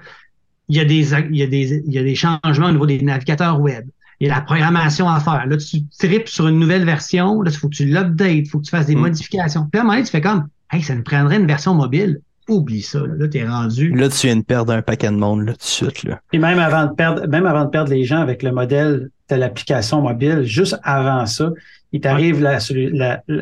y 0.70 0.80
y 0.80 1.04
y 1.34 1.44
a 1.44 2.04
des 2.04 2.16
changements 2.16 2.68
au 2.68 2.72
niveau 2.72 2.86
des 2.86 3.02
navigateurs 3.02 3.60
web. 3.60 3.90
Il 4.20 4.28
y 4.28 4.32
a 4.32 4.36
la 4.36 4.42
programmation 4.42 5.08
à 5.10 5.20
faire. 5.20 5.46
Là, 5.48 5.56
tu 5.58 5.84
tripes 5.98 6.28
sur 6.28 6.48
une 6.48 6.60
nouvelle 6.60 6.84
version. 6.86 7.42
Là, 7.42 7.52
il 7.52 7.58
faut 7.58 7.70
que 7.70 7.76
tu 7.76 7.86
l'updates. 7.86 8.32
Il 8.32 8.48
faut 8.50 8.60
que 8.60 8.66
tu 8.66 8.70
fasses 8.72 8.86
des 8.88 8.96
Mm. 8.96 9.00
modifications. 9.00 9.68
Puis 9.72 9.80
à 9.80 9.82
un 9.82 9.84
moment 9.86 9.94
donné, 9.94 10.06
tu 10.06 10.12
fais 10.12 10.22
comme, 10.22 10.48
hey, 10.72 10.82
ça 10.82 10.94
nous 10.96 11.04
prendrait 11.04 11.38
une 11.38 11.48
version 11.48 11.74
mobile. 11.74 12.20
Oublie 12.50 12.82
ça. 12.82 13.00
Là, 13.00 13.14
là 13.18 13.28
tu 13.28 13.38
es 13.38 13.48
rendu. 13.48 13.90
Là, 13.96 14.10
tu 14.10 14.28
viens 14.28 14.36
de 14.36 14.42
perdre 14.42 14.74
un 14.74 14.82
paquet 14.82 15.08
de 15.08 15.16
monde, 15.16 15.46
là, 15.46 15.54
tout 15.54 15.60
de 15.60 15.64
suite, 15.64 16.04
là. 16.04 16.20
Et 16.34 16.40
même 16.40 16.60
avant 16.60 16.86
de 16.88 16.94
perdre, 16.94 17.28
même 17.28 17.46
avant 17.46 17.64
de 17.66 17.70
perdre 17.70 17.92
les 17.92 18.04
gens 18.04 18.20
avec 18.20 18.44
le 18.44 18.52
modèle 18.52 19.10
de 19.30 19.36
l'application 19.36 20.02
mobile, 20.02 20.42
juste 20.44 20.78
avant 20.84 21.26
ça, 21.26 21.52
il 21.92 22.02
t'arrive 22.02 22.42
la, 22.42 22.58
la, 22.72 23.22
la, 23.28 23.42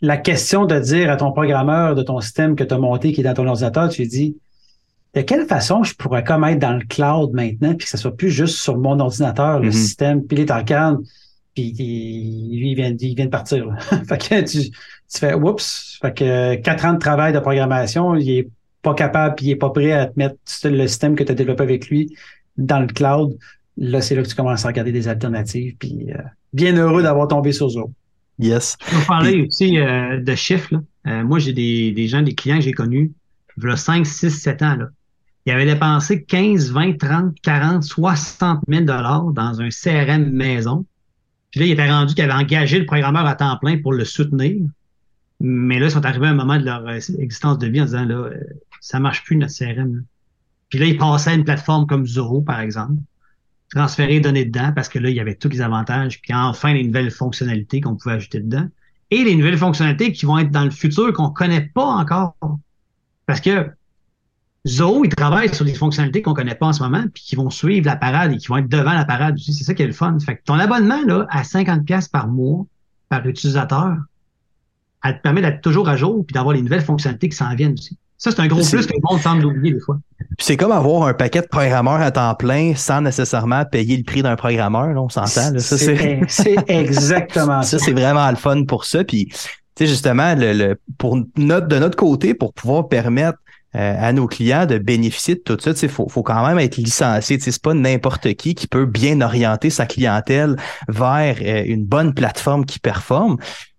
la 0.00 0.16
question 0.16 0.64
de 0.64 0.78
dire 0.78 1.10
à 1.10 1.16
ton 1.16 1.32
programmeur 1.32 1.94
de 1.94 2.02
ton 2.02 2.20
système 2.20 2.54
que 2.56 2.64
tu 2.64 2.72
as 2.72 2.78
monté, 2.78 3.12
qui 3.12 3.20
est 3.20 3.24
dans 3.24 3.34
ton 3.34 3.46
ordinateur, 3.48 3.88
tu 3.88 4.02
lui 4.02 4.08
dis 4.08 4.36
de 5.16 5.22
quelle 5.22 5.46
façon 5.46 5.82
je 5.82 5.94
pourrais 5.94 6.22
comme 6.22 6.44
être 6.44 6.58
dans 6.60 6.74
le 6.74 6.84
cloud 6.84 7.32
maintenant, 7.32 7.70
puis 7.74 7.84
que 7.86 7.88
ça 7.90 7.96
soit 7.96 8.16
plus 8.16 8.30
juste 8.30 8.56
sur 8.58 8.76
mon 8.78 9.00
ordinateur, 9.00 9.58
le 9.60 9.66
Mhm. 9.66 9.72
système, 9.72 10.24
puis 10.24 10.36
il 10.36 10.40
est 10.42 10.50
en 10.52 10.62
calme, 10.62 10.98
puis 11.54 11.74
il, 11.78 12.60
lui, 12.60 12.70
il 12.72 12.74
vient, 12.76 12.94
il 13.00 13.14
vient 13.16 13.24
de 13.24 13.30
partir. 13.30 13.66
fait 14.08 14.18
que 14.18 14.40
tu, 14.42 14.70
tu 14.70 15.18
fais 15.18 15.34
oups, 15.34 15.98
fait 16.02 16.14
que 16.14 16.54
quatre 16.56 16.84
ans 16.84 16.92
de 16.92 16.98
travail 16.98 17.32
de 17.32 17.38
programmation, 17.40 18.14
il 18.14 18.30
est 18.30 18.48
pas 18.82 18.94
capable, 18.94 19.34
puis 19.36 19.46
il 19.46 19.50
est 19.52 19.56
pas 19.56 19.70
prêt 19.70 19.92
à 19.92 20.06
te 20.06 20.18
mettre 20.18 20.36
le 20.64 20.86
système 20.86 21.16
que 21.16 21.24
tu 21.24 21.32
as 21.32 21.34
développé 21.34 21.62
avec 21.64 21.88
lui 21.88 22.14
dans 22.58 22.78
le 22.80 22.86
cloud. 22.86 23.36
Là, 23.78 24.00
c'est 24.00 24.14
là 24.14 24.22
que 24.22 24.28
tu 24.28 24.34
commences 24.36 24.64
à 24.64 24.68
regarder 24.68 24.92
des 24.92 25.08
alternatives, 25.08 25.74
puis 25.78 26.06
euh, 26.10 26.18
bien 26.52 26.76
heureux 26.76 27.02
d'avoir 27.02 27.26
tombé 27.28 27.52
sur 27.52 27.68
Zoho. 27.70 27.90
Yes. 28.38 28.76
Je 28.90 28.96
vais 28.96 29.04
parler 29.06 29.46
aussi 29.46 29.78
euh, 29.78 30.20
de 30.20 30.34
chiffres. 30.34 30.74
là. 30.74 30.80
Euh, 31.08 31.24
moi, 31.24 31.38
j'ai 31.38 31.52
des, 31.54 31.92
des 31.92 32.06
gens, 32.06 32.20
des 32.22 32.34
clients 32.34 32.56
que 32.58 32.64
j'ai 32.64 32.72
connus, 32.72 33.12
il 33.58 33.64
y 33.64 33.72
a 33.72 33.76
5, 33.76 34.06
6, 34.06 34.30
7 34.30 34.62
ans. 34.62 34.76
Là. 34.76 34.86
Ils 35.46 35.52
avaient 35.52 35.64
dépensé 35.64 36.24
15, 36.24 36.72
20, 36.72 36.98
30, 36.98 37.40
40, 37.40 37.84
60 37.84 38.60
000 38.68 38.84
dollars 38.84 39.26
dans 39.26 39.60
un 39.60 39.68
CRM 39.68 40.30
maison. 40.30 40.84
Puis 41.52 41.60
là, 41.60 41.66
ils 41.66 41.72
étaient 41.72 41.88
rendus 41.88 42.14
qu'ils 42.14 42.24
avaient 42.24 42.32
engagé 42.32 42.80
le 42.80 42.86
programmeur 42.86 43.24
à 43.26 43.36
temps 43.36 43.56
plein 43.58 43.80
pour 43.80 43.92
le 43.92 44.04
soutenir. 44.04 44.60
Mais 45.38 45.78
là, 45.78 45.86
ils 45.86 45.92
sont 45.92 46.04
arrivés 46.04 46.26
à 46.26 46.30
un 46.30 46.34
moment 46.34 46.58
de 46.58 46.64
leur 46.64 46.86
euh, 46.88 46.98
existence 47.18 47.58
de 47.58 47.68
vie 47.68 47.80
en 47.80 47.84
disant, 47.84 48.04
là, 48.04 48.14
euh, 48.14 48.40
ça 48.80 48.98
marche 48.98 49.22
plus 49.22 49.36
notre 49.36 49.56
CRM. 49.56 50.04
Puis 50.68 50.80
là, 50.80 50.86
ils 50.86 50.98
passaient 50.98 51.30
à 51.30 51.34
une 51.34 51.44
plateforme 51.44 51.86
comme 51.86 52.06
Zoho, 52.06 52.40
par 52.40 52.58
exemple, 52.58 52.94
transférer 53.70 54.14
les 54.14 54.20
données 54.20 54.46
dedans 54.46 54.72
parce 54.74 54.88
que 54.88 54.98
là, 54.98 55.10
il 55.10 55.16
y 55.16 55.20
avait 55.20 55.34
tous 55.34 55.48
les 55.48 55.60
avantages, 55.60 56.20
puis 56.20 56.34
enfin 56.34 56.72
les 56.72 56.84
nouvelles 56.84 57.10
fonctionnalités 57.10 57.80
qu'on 57.80 57.94
pouvait 57.94 58.16
ajouter 58.16 58.40
dedans. 58.40 58.66
Et 59.12 59.22
les 59.22 59.36
nouvelles 59.36 59.58
fonctionnalités 59.58 60.12
qui 60.12 60.26
vont 60.26 60.38
être 60.38 60.50
dans 60.50 60.64
le 60.64 60.70
futur 60.70 61.12
qu'on 61.12 61.30
connaît 61.30 61.70
pas 61.72 61.84
encore. 61.84 62.34
Parce 63.26 63.40
que 63.40 63.70
Zoho, 64.66 65.04
il 65.04 65.14
travaille 65.14 65.54
sur 65.54 65.64
des 65.64 65.74
fonctionnalités 65.74 66.22
qu'on 66.22 66.34
connaît 66.34 66.54
pas 66.54 66.66
en 66.66 66.72
ce 66.72 66.82
moment, 66.82 67.04
puis 67.14 67.22
qui 67.22 67.36
vont 67.36 67.50
suivre 67.50 67.86
la 67.86 67.96
parade 67.96 68.32
et 68.32 68.36
qui 68.36 68.48
vont 68.48 68.56
être 68.56 68.68
devant 68.68 68.92
la 68.92 69.04
parade 69.04 69.36
aussi. 69.36 69.52
C'est 69.52 69.64
ça 69.64 69.74
qui 69.74 69.82
est 69.82 69.86
le 69.86 69.92
fun. 69.92 70.16
Fait 70.24 70.36
que 70.36 70.42
ton 70.44 70.54
abonnement, 70.54 71.00
là, 71.06 71.26
à 71.30 71.42
50$ 71.42 72.10
par 72.10 72.28
mois, 72.28 72.66
par 73.08 73.24
utilisateur, 73.26 73.96
elle 75.04 75.16
te 75.16 75.22
permet 75.22 75.42
d'être 75.42 75.60
toujours 75.60 75.88
à 75.88 75.96
jour 75.96 76.24
puis 76.26 76.34
d'avoir 76.34 76.54
les 76.54 76.62
nouvelles 76.62 76.82
fonctionnalités 76.82 77.28
qui 77.28 77.36
s'en 77.36 77.54
viennent 77.54 77.74
aussi. 77.74 77.96
Ça, 78.18 78.30
c'est 78.30 78.40
un 78.40 78.46
gros 78.46 78.60
plus 78.60 78.86
que 78.86 78.94
le 78.94 79.10
monde 79.10 79.20
semble 79.20 79.44
oublier 79.44 79.74
des 79.74 79.80
fois. 79.80 79.98
c'est 80.38 80.56
comme 80.56 80.72
avoir 80.72 81.02
un 81.06 81.12
paquet 81.12 81.42
de 81.42 81.46
programmeurs 81.46 82.00
à 82.00 82.10
temps 82.10 82.34
plein 82.34 82.74
sans 82.74 83.02
nécessairement 83.02 83.64
payer 83.66 83.96
le 83.96 84.04
prix 84.04 84.22
d'un 84.22 84.36
programmeur, 84.36 84.88
là, 84.88 85.02
on 85.02 85.10
s'entend. 85.10 85.52
C'est 85.58 86.56
exactement 86.66 87.62
ça. 87.62 87.78
Ça, 87.78 87.84
c'est 87.84 87.92
vraiment 87.92 88.28
le 88.30 88.36
fun 88.36 88.64
pour 88.64 88.86
ça. 88.86 89.04
Puis, 89.04 89.26
tu 89.26 89.36
sais, 89.76 89.86
justement, 89.86 90.34
le, 90.34 90.76
pour 90.96 91.18
notre, 91.36 91.68
de 91.68 91.78
notre 91.78 91.96
côté, 91.96 92.32
pour 92.32 92.54
pouvoir 92.54 92.88
permettre 92.88 93.38
euh, 93.76 93.94
à 93.98 94.12
nos 94.12 94.26
clients 94.26 94.64
de 94.64 94.78
bénéficier 94.78 95.34
de 95.34 95.40
tout 95.40 95.58
ça. 95.60 95.72
Il 95.82 95.88
faut, 95.88 96.06
quand 96.22 96.46
même 96.46 96.58
être 96.58 96.76
licencié. 96.76 97.38
C'est 97.38 97.60
pas 97.60 97.74
n'importe 97.74 98.32
qui 98.34 98.54
qui 98.54 98.66
peut 98.66 98.86
bien 98.86 99.20
orienter 99.20 99.68
sa 99.70 99.84
clientèle 99.84 100.56
vers 100.88 101.36
euh, 101.42 101.62
une 101.66 101.84
bonne 101.84 102.14
plateforme 102.14 102.64
qui 102.64 102.78
performe. 102.78 103.36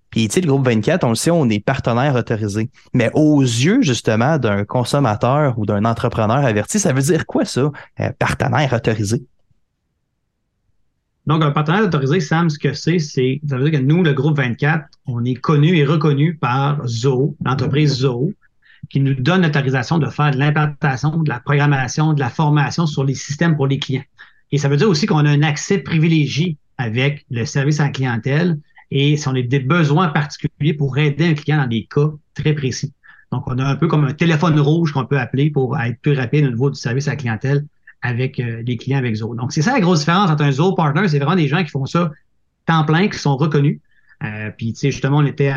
Puis, 0.09 0.29
le 0.35 0.47
groupe 0.47 0.65
24, 0.65 1.03
on 1.03 1.09
le 1.09 1.15
sait, 1.15 1.31
on 1.31 1.49
est 1.49 1.59
partenaire 1.59 2.15
autorisé. 2.15 2.69
Mais 2.93 3.09
aux 3.13 3.41
yeux, 3.41 3.81
justement, 3.81 4.37
d'un 4.37 4.65
consommateur 4.65 5.57
ou 5.57 5.65
d'un 5.65 5.83
entrepreneur 5.83 6.37
averti, 6.37 6.79
ça 6.79 6.93
veut 6.93 7.01
dire 7.01 7.25
quoi, 7.25 7.45
ça, 7.45 7.71
euh, 7.99 8.09
partenaire 8.17 8.71
autorisé? 8.73 9.23
Donc, 11.25 11.43
un 11.43 11.51
partenaire 11.51 11.83
autorisé, 11.83 12.21
Sam, 12.21 12.49
ce 12.49 12.57
que 12.57 12.73
c'est, 12.73 12.99
c'est, 12.99 13.41
ça 13.49 13.57
veut 13.57 13.69
dire 13.69 13.79
que 13.79 13.85
nous, 13.85 14.01
le 14.01 14.13
groupe 14.13 14.37
24, 14.37 14.85
on 15.07 15.25
est 15.25 15.35
connu 15.35 15.75
et 15.75 15.85
reconnu 15.85 16.35
par 16.35 16.87
Zoho, 16.87 17.35
l'entreprise 17.43 17.95
Zoho, 17.95 18.33
qui 18.89 18.99
nous 18.99 19.13
donne 19.13 19.41
l'autorisation 19.41 19.97
de 19.97 20.07
faire 20.07 20.31
de 20.31 20.37
l'implantation, 20.37 21.17
de 21.17 21.29
la 21.29 21.39
programmation, 21.39 22.13
de 22.13 22.19
la 22.19 22.29
formation 22.29 22.85
sur 22.85 23.03
les 23.03 23.15
systèmes 23.15 23.55
pour 23.55 23.67
les 23.67 23.79
clients. 23.79 24.03
Et 24.51 24.57
ça 24.57 24.69
veut 24.69 24.77
dire 24.77 24.89
aussi 24.89 25.05
qu'on 25.05 25.25
a 25.25 25.29
un 25.29 25.43
accès 25.43 25.79
privilégié 25.79 26.57
avec 26.77 27.25
le 27.29 27.45
service 27.45 27.79
à 27.79 27.85
la 27.85 27.89
clientèle 27.89 28.59
et 28.91 29.17
si 29.17 29.27
on 29.27 29.35
a 29.35 29.41
des 29.41 29.59
besoins 29.59 30.07
particuliers 30.07 30.73
pour 30.73 30.97
aider 30.97 31.25
un 31.25 31.33
client 31.33 31.57
dans 31.57 31.67
des 31.67 31.87
cas 31.93 32.09
très 32.33 32.53
précis. 32.53 32.93
Donc, 33.31 33.43
on 33.47 33.57
a 33.59 33.65
un 33.65 33.75
peu 33.75 33.87
comme 33.87 34.05
un 34.05 34.13
téléphone 34.13 34.57
rouge 34.59 34.93
qu'on 34.93 35.05
peut 35.05 35.19
appeler 35.19 35.49
pour 35.49 35.77
être 35.77 35.99
plus 35.99 36.13
rapide 36.13 36.45
au 36.45 36.49
niveau 36.49 36.69
du 36.69 36.79
service 36.79 37.07
à 37.07 37.11
la 37.11 37.17
clientèle 37.17 37.65
avec 38.01 38.39
euh, 38.39 38.61
les 38.65 38.77
clients 38.77 38.99
avec 38.99 39.15
Zoho. 39.15 39.35
Donc, 39.35 39.51
c'est 39.51 39.61
ça 39.61 39.73
la 39.73 39.81
grosse 39.81 39.99
différence 39.99 40.29
entre 40.29 40.43
un 40.43 40.51
Zoho 40.51 40.75
Partner, 40.75 41.07
c'est 41.07 41.17
vraiment 41.17 41.35
des 41.35 41.47
gens 41.47 41.63
qui 41.63 41.71
font 41.71 41.85
ça 41.85 42.11
temps 42.65 42.85
plein, 42.85 43.09
qui 43.09 43.17
sont 43.17 43.35
reconnus. 43.35 43.79
Euh, 44.23 44.49
puis, 44.57 44.71
tu 44.71 44.79
sais, 44.79 44.91
justement, 44.91 45.17
on 45.17 45.25
était, 45.25 45.53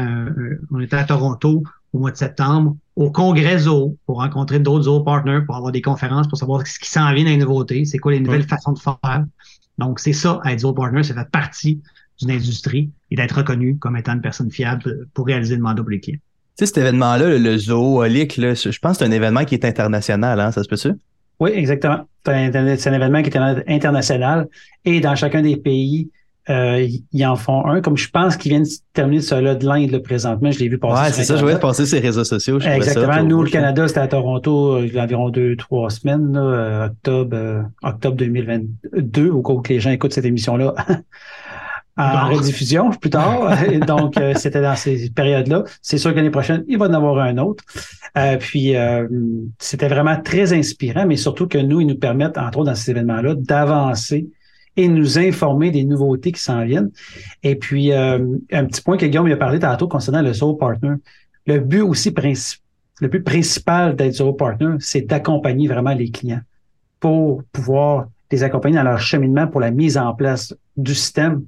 on 0.70 0.80
était 0.80 0.96
à 0.96 1.04
Toronto 1.04 1.62
au 1.92 1.98
mois 1.98 2.10
de 2.10 2.16
septembre 2.16 2.76
au 3.00 3.10
congrès 3.10 3.60
Zoho 3.60 3.96
pour 4.04 4.18
rencontrer 4.18 4.58
d'autres 4.58 4.84
Zoho 4.84 5.00
partners, 5.00 5.40
pour 5.46 5.56
avoir 5.56 5.72
des 5.72 5.80
conférences, 5.80 6.28
pour 6.28 6.36
savoir 6.36 6.66
ce 6.66 6.78
qui 6.78 6.90
s'en 6.90 7.10
vient 7.14 7.24
dans 7.24 7.30
les 7.30 7.38
nouveautés, 7.38 7.86
c'est 7.86 7.96
quoi 7.96 8.12
les 8.12 8.20
nouvelles 8.20 8.46
façons 8.46 8.72
de 8.72 8.78
faire. 8.78 9.24
Donc, 9.78 10.00
c'est 10.00 10.12
ça, 10.12 10.38
être 10.44 10.60
Zoho 10.60 10.74
partner, 10.74 11.02
ça 11.02 11.14
fait 11.14 11.30
partie 11.30 11.80
d'une 12.20 12.30
industrie 12.30 12.90
et 13.10 13.16
d'être 13.16 13.38
reconnu 13.38 13.78
comme 13.78 13.96
étant 13.96 14.12
une 14.12 14.20
personne 14.20 14.50
fiable 14.50 15.08
pour 15.14 15.24
réaliser 15.24 15.56
le 15.56 15.62
mandat 15.62 15.82
pour 15.82 15.90
les 15.90 16.00
clients. 16.00 16.18
Tu 16.18 16.22
sais, 16.56 16.66
cet 16.66 16.76
événement-là, 16.76 17.38
le 17.38 17.56
Zoho 17.56 18.02
Holic, 18.02 18.36
là, 18.36 18.52
je 18.52 18.78
pense 18.78 18.98
que 18.98 19.04
c'est 19.04 19.10
un 19.10 19.12
événement 19.12 19.46
qui 19.46 19.54
est 19.54 19.64
international, 19.64 20.38
hein, 20.38 20.52
ça 20.52 20.62
se 20.62 20.68
peut-tu? 20.68 20.90
Oui, 21.40 21.52
exactement. 21.54 22.06
C'est 22.26 22.54
un, 22.54 22.92
événement 22.92 23.22
qui 23.22 23.30
est 23.30 23.64
international 23.66 24.46
et 24.84 25.00
dans 25.00 25.16
chacun 25.16 25.40
des 25.40 25.56
pays, 25.56 26.10
euh, 26.50 26.88
ils 27.12 27.26
en 27.26 27.36
font 27.36 27.64
un, 27.66 27.80
comme 27.80 27.96
je 27.96 28.10
pense 28.10 28.36
qu'ils 28.36 28.50
viennent 28.50 28.64
de 28.64 28.68
terminer 28.92 29.22
celui-là 29.22 29.54
de 29.54 29.66
l'Inde 29.66 29.98
présentement. 30.02 30.50
Je 30.50 30.58
l'ai 30.58 30.68
vu 30.68 30.78
passer. 30.78 31.02
Ouais, 31.02 31.12
c'est 31.12 31.24
ça, 31.24 31.36
je 31.36 31.42
voulais 31.42 31.58
passer 31.58 31.86
sur 31.86 31.96
les 31.96 32.06
réseaux 32.06 32.24
sociaux. 32.24 32.58
Exactement. 32.60 33.22
Nous, 33.22 33.42
le 33.42 33.50
Canada, 33.50 33.86
c'était 33.86 34.00
à 34.00 34.08
Toronto 34.08 34.74
euh, 34.74 34.86
il 34.86 34.92
y 34.92 34.98
a 34.98 35.04
environ 35.04 35.30
deux, 35.30 35.54
trois 35.56 35.90
semaines, 35.90 36.36
euh, 36.36 36.86
octobre, 36.86 37.64
octobre 37.82 38.16
2022, 38.16 39.30
au 39.30 39.42
cas 39.42 39.52
où 39.52 39.62
les 39.68 39.80
gens 39.80 39.90
écoutent 39.90 40.12
cette 40.12 40.24
émission-là. 40.24 40.74
en 41.96 42.30
rediffusion 42.30 42.90
plus 42.90 43.10
tard. 43.10 43.56
Donc, 43.86 44.14
c'était 44.34 44.62
dans 44.62 44.74
ces 44.74 45.10
périodes-là. 45.10 45.64
C'est 45.82 45.98
sûr 45.98 46.10
que 46.12 46.16
l'année 46.16 46.30
prochaine, 46.30 46.64
il 46.66 46.78
va 46.78 46.86
en 46.86 46.94
avoir 46.94 47.18
un 47.18 47.36
autre. 47.38 47.62
puis, 48.40 48.74
c'était 49.58 49.88
vraiment 49.88 50.20
très 50.20 50.52
inspirant, 50.52 51.06
mais 51.06 51.16
surtout 51.16 51.46
que 51.46 51.58
nous, 51.58 51.80
ils 51.80 51.86
nous 51.86 51.98
permettent, 51.98 52.38
entre 52.38 52.58
autres 52.58 52.70
dans 52.70 52.74
ces 52.74 52.90
événements-là, 52.90 53.34
d'avancer 53.36 54.28
et 54.76 54.88
nous 54.88 55.18
informer 55.18 55.70
des 55.70 55.84
nouveautés 55.84 56.32
qui 56.32 56.40
s'en 56.40 56.64
viennent. 56.64 56.90
Et 57.42 57.56
puis, 57.56 57.92
euh, 57.92 58.36
un 58.52 58.64
petit 58.66 58.82
point 58.82 58.96
que 58.96 59.06
Guillaume 59.06 59.30
a 59.30 59.36
parlé 59.36 59.58
tantôt 59.58 59.88
concernant 59.88 60.22
le 60.22 60.32
Soul 60.32 60.56
Partner. 60.56 60.94
Le 61.46 61.58
but 61.58 61.82
aussi 61.82 62.10
principal, 62.12 62.62
le 63.00 63.08
but 63.08 63.24
principal 63.24 63.96
d'être 63.96 64.14
Soul 64.14 64.36
Partner, 64.36 64.76
c'est 64.78 65.02
d'accompagner 65.02 65.68
vraiment 65.68 65.94
les 65.94 66.10
clients 66.10 66.42
pour 67.00 67.42
pouvoir 67.52 68.08
les 68.30 68.42
accompagner 68.42 68.76
dans 68.76 68.84
leur 68.84 69.00
cheminement 69.00 69.46
pour 69.48 69.60
la 69.60 69.70
mise 69.70 69.98
en 69.98 70.14
place 70.14 70.54
du 70.76 70.94
système. 70.94 71.44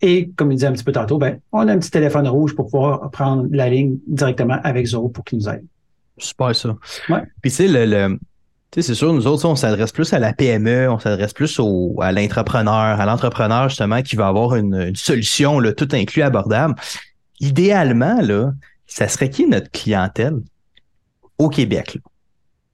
Et 0.00 0.30
comme 0.30 0.50
il 0.50 0.56
disait 0.56 0.68
un 0.68 0.72
petit 0.72 0.84
peu 0.84 0.92
tantôt, 0.92 1.18
ben, 1.18 1.38
on 1.52 1.68
a 1.68 1.72
un 1.72 1.78
petit 1.78 1.90
téléphone 1.90 2.26
rouge 2.26 2.54
pour 2.54 2.66
pouvoir 2.66 3.10
prendre 3.10 3.46
la 3.50 3.68
ligne 3.68 3.98
directement 4.06 4.58
avec 4.64 4.86
Zoro 4.86 5.08
pour 5.08 5.24
qu'il 5.24 5.38
nous 5.38 5.48
aide. 5.48 5.64
Super 6.18 6.54
ça. 6.54 6.76
Ouais. 7.08 7.22
Puis 7.40 7.50
tu 7.50 7.56
sais, 7.56 7.68
le, 7.68 8.18
c'est 8.80 8.94
sûr, 8.94 9.12
nous 9.12 9.26
autres, 9.26 9.44
on 9.44 9.54
s'adresse 9.54 9.92
plus 9.92 10.12
à 10.14 10.18
la 10.18 10.32
PME, 10.32 10.88
on 10.88 10.98
s'adresse 10.98 11.34
plus 11.34 11.60
au, 11.60 11.94
à 12.00 12.10
l'entrepreneur, 12.10 13.00
à 13.00 13.04
l'entrepreneur 13.04 13.68
justement 13.68 14.00
qui 14.00 14.16
va 14.16 14.28
avoir 14.28 14.56
une, 14.56 14.96
solution 14.96 15.60
là, 15.60 15.74
tout 15.74 15.88
inclus 15.92 16.22
abordable. 16.22 16.74
Idéalement, 17.40 18.22
là, 18.22 18.52
ça 18.86 19.08
serait 19.08 19.28
qui 19.28 19.46
notre 19.46 19.70
clientèle 19.70 20.40
au 21.36 21.50
Québec? 21.50 21.98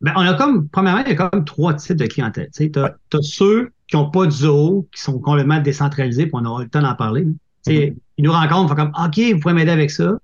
Ben, 0.00 0.12
on 0.14 0.20
a 0.20 0.34
comme, 0.34 0.68
premièrement, 0.68 1.02
il 1.04 1.08
y 1.08 1.12
a 1.12 1.28
comme 1.28 1.44
trois 1.44 1.74
types 1.74 1.96
de 1.96 2.06
clientèle. 2.06 2.48
Tu 2.54 2.70
as, 2.76 2.94
ceux 3.22 3.72
qui 3.88 3.96
n'ont 3.96 4.10
pas 4.10 4.26
de 4.26 4.30
zoo, 4.30 4.86
qui 4.94 5.00
sont 5.02 5.18
complètement 5.18 5.58
décentralisés, 5.58 6.26
puis 6.26 6.34
on 6.34 6.44
aura 6.44 6.62
le 6.62 6.68
temps 6.68 6.82
d'en 6.82 6.94
parler. 6.94 7.26
Mm-hmm. 7.66 7.96
Ils 8.18 8.24
nous 8.24 8.32
rencontrent, 8.32 8.66
ils 8.66 8.68
font 8.68 8.74
comme 8.76 9.04
OK, 9.04 9.18
vous 9.34 9.40
pouvez 9.40 9.54
m'aider 9.54 9.72
avec 9.72 9.90
ça. 9.90 10.16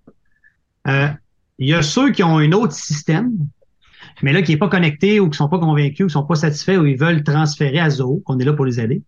Euh, 0.87 1.09
il 1.59 1.69
y 1.69 1.75
a 1.75 1.83
ceux 1.83 2.13
qui 2.13 2.23
ont 2.23 2.39
un 2.39 2.53
autre 2.53 2.73
système, 2.73 3.33
mais 4.23 4.33
là, 4.33 4.43
qui 4.43 4.53
n'est 4.53 4.59
pas 4.59 4.69
connecté 4.69 5.21
ou 5.21 5.29
qui 5.29 5.37
sont 5.37 5.49
pas 5.49 5.59
convaincus 5.59 6.05
ou 6.05 6.09
qui 6.09 6.13
sont 6.13 6.27
pas 6.27 6.35
satisfaits 6.35 6.77
ou 6.77 6.87
ils 6.87 6.97
veulent 6.97 7.23
transférer 7.23 7.79
à 7.79 7.91
Zoho, 7.91 8.23
qu'on 8.25 8.39
est 8.39 8.45
là 8.45 8.53
pour 8.53 8.65
les 8.65 8.81
aider. 8.81 9.03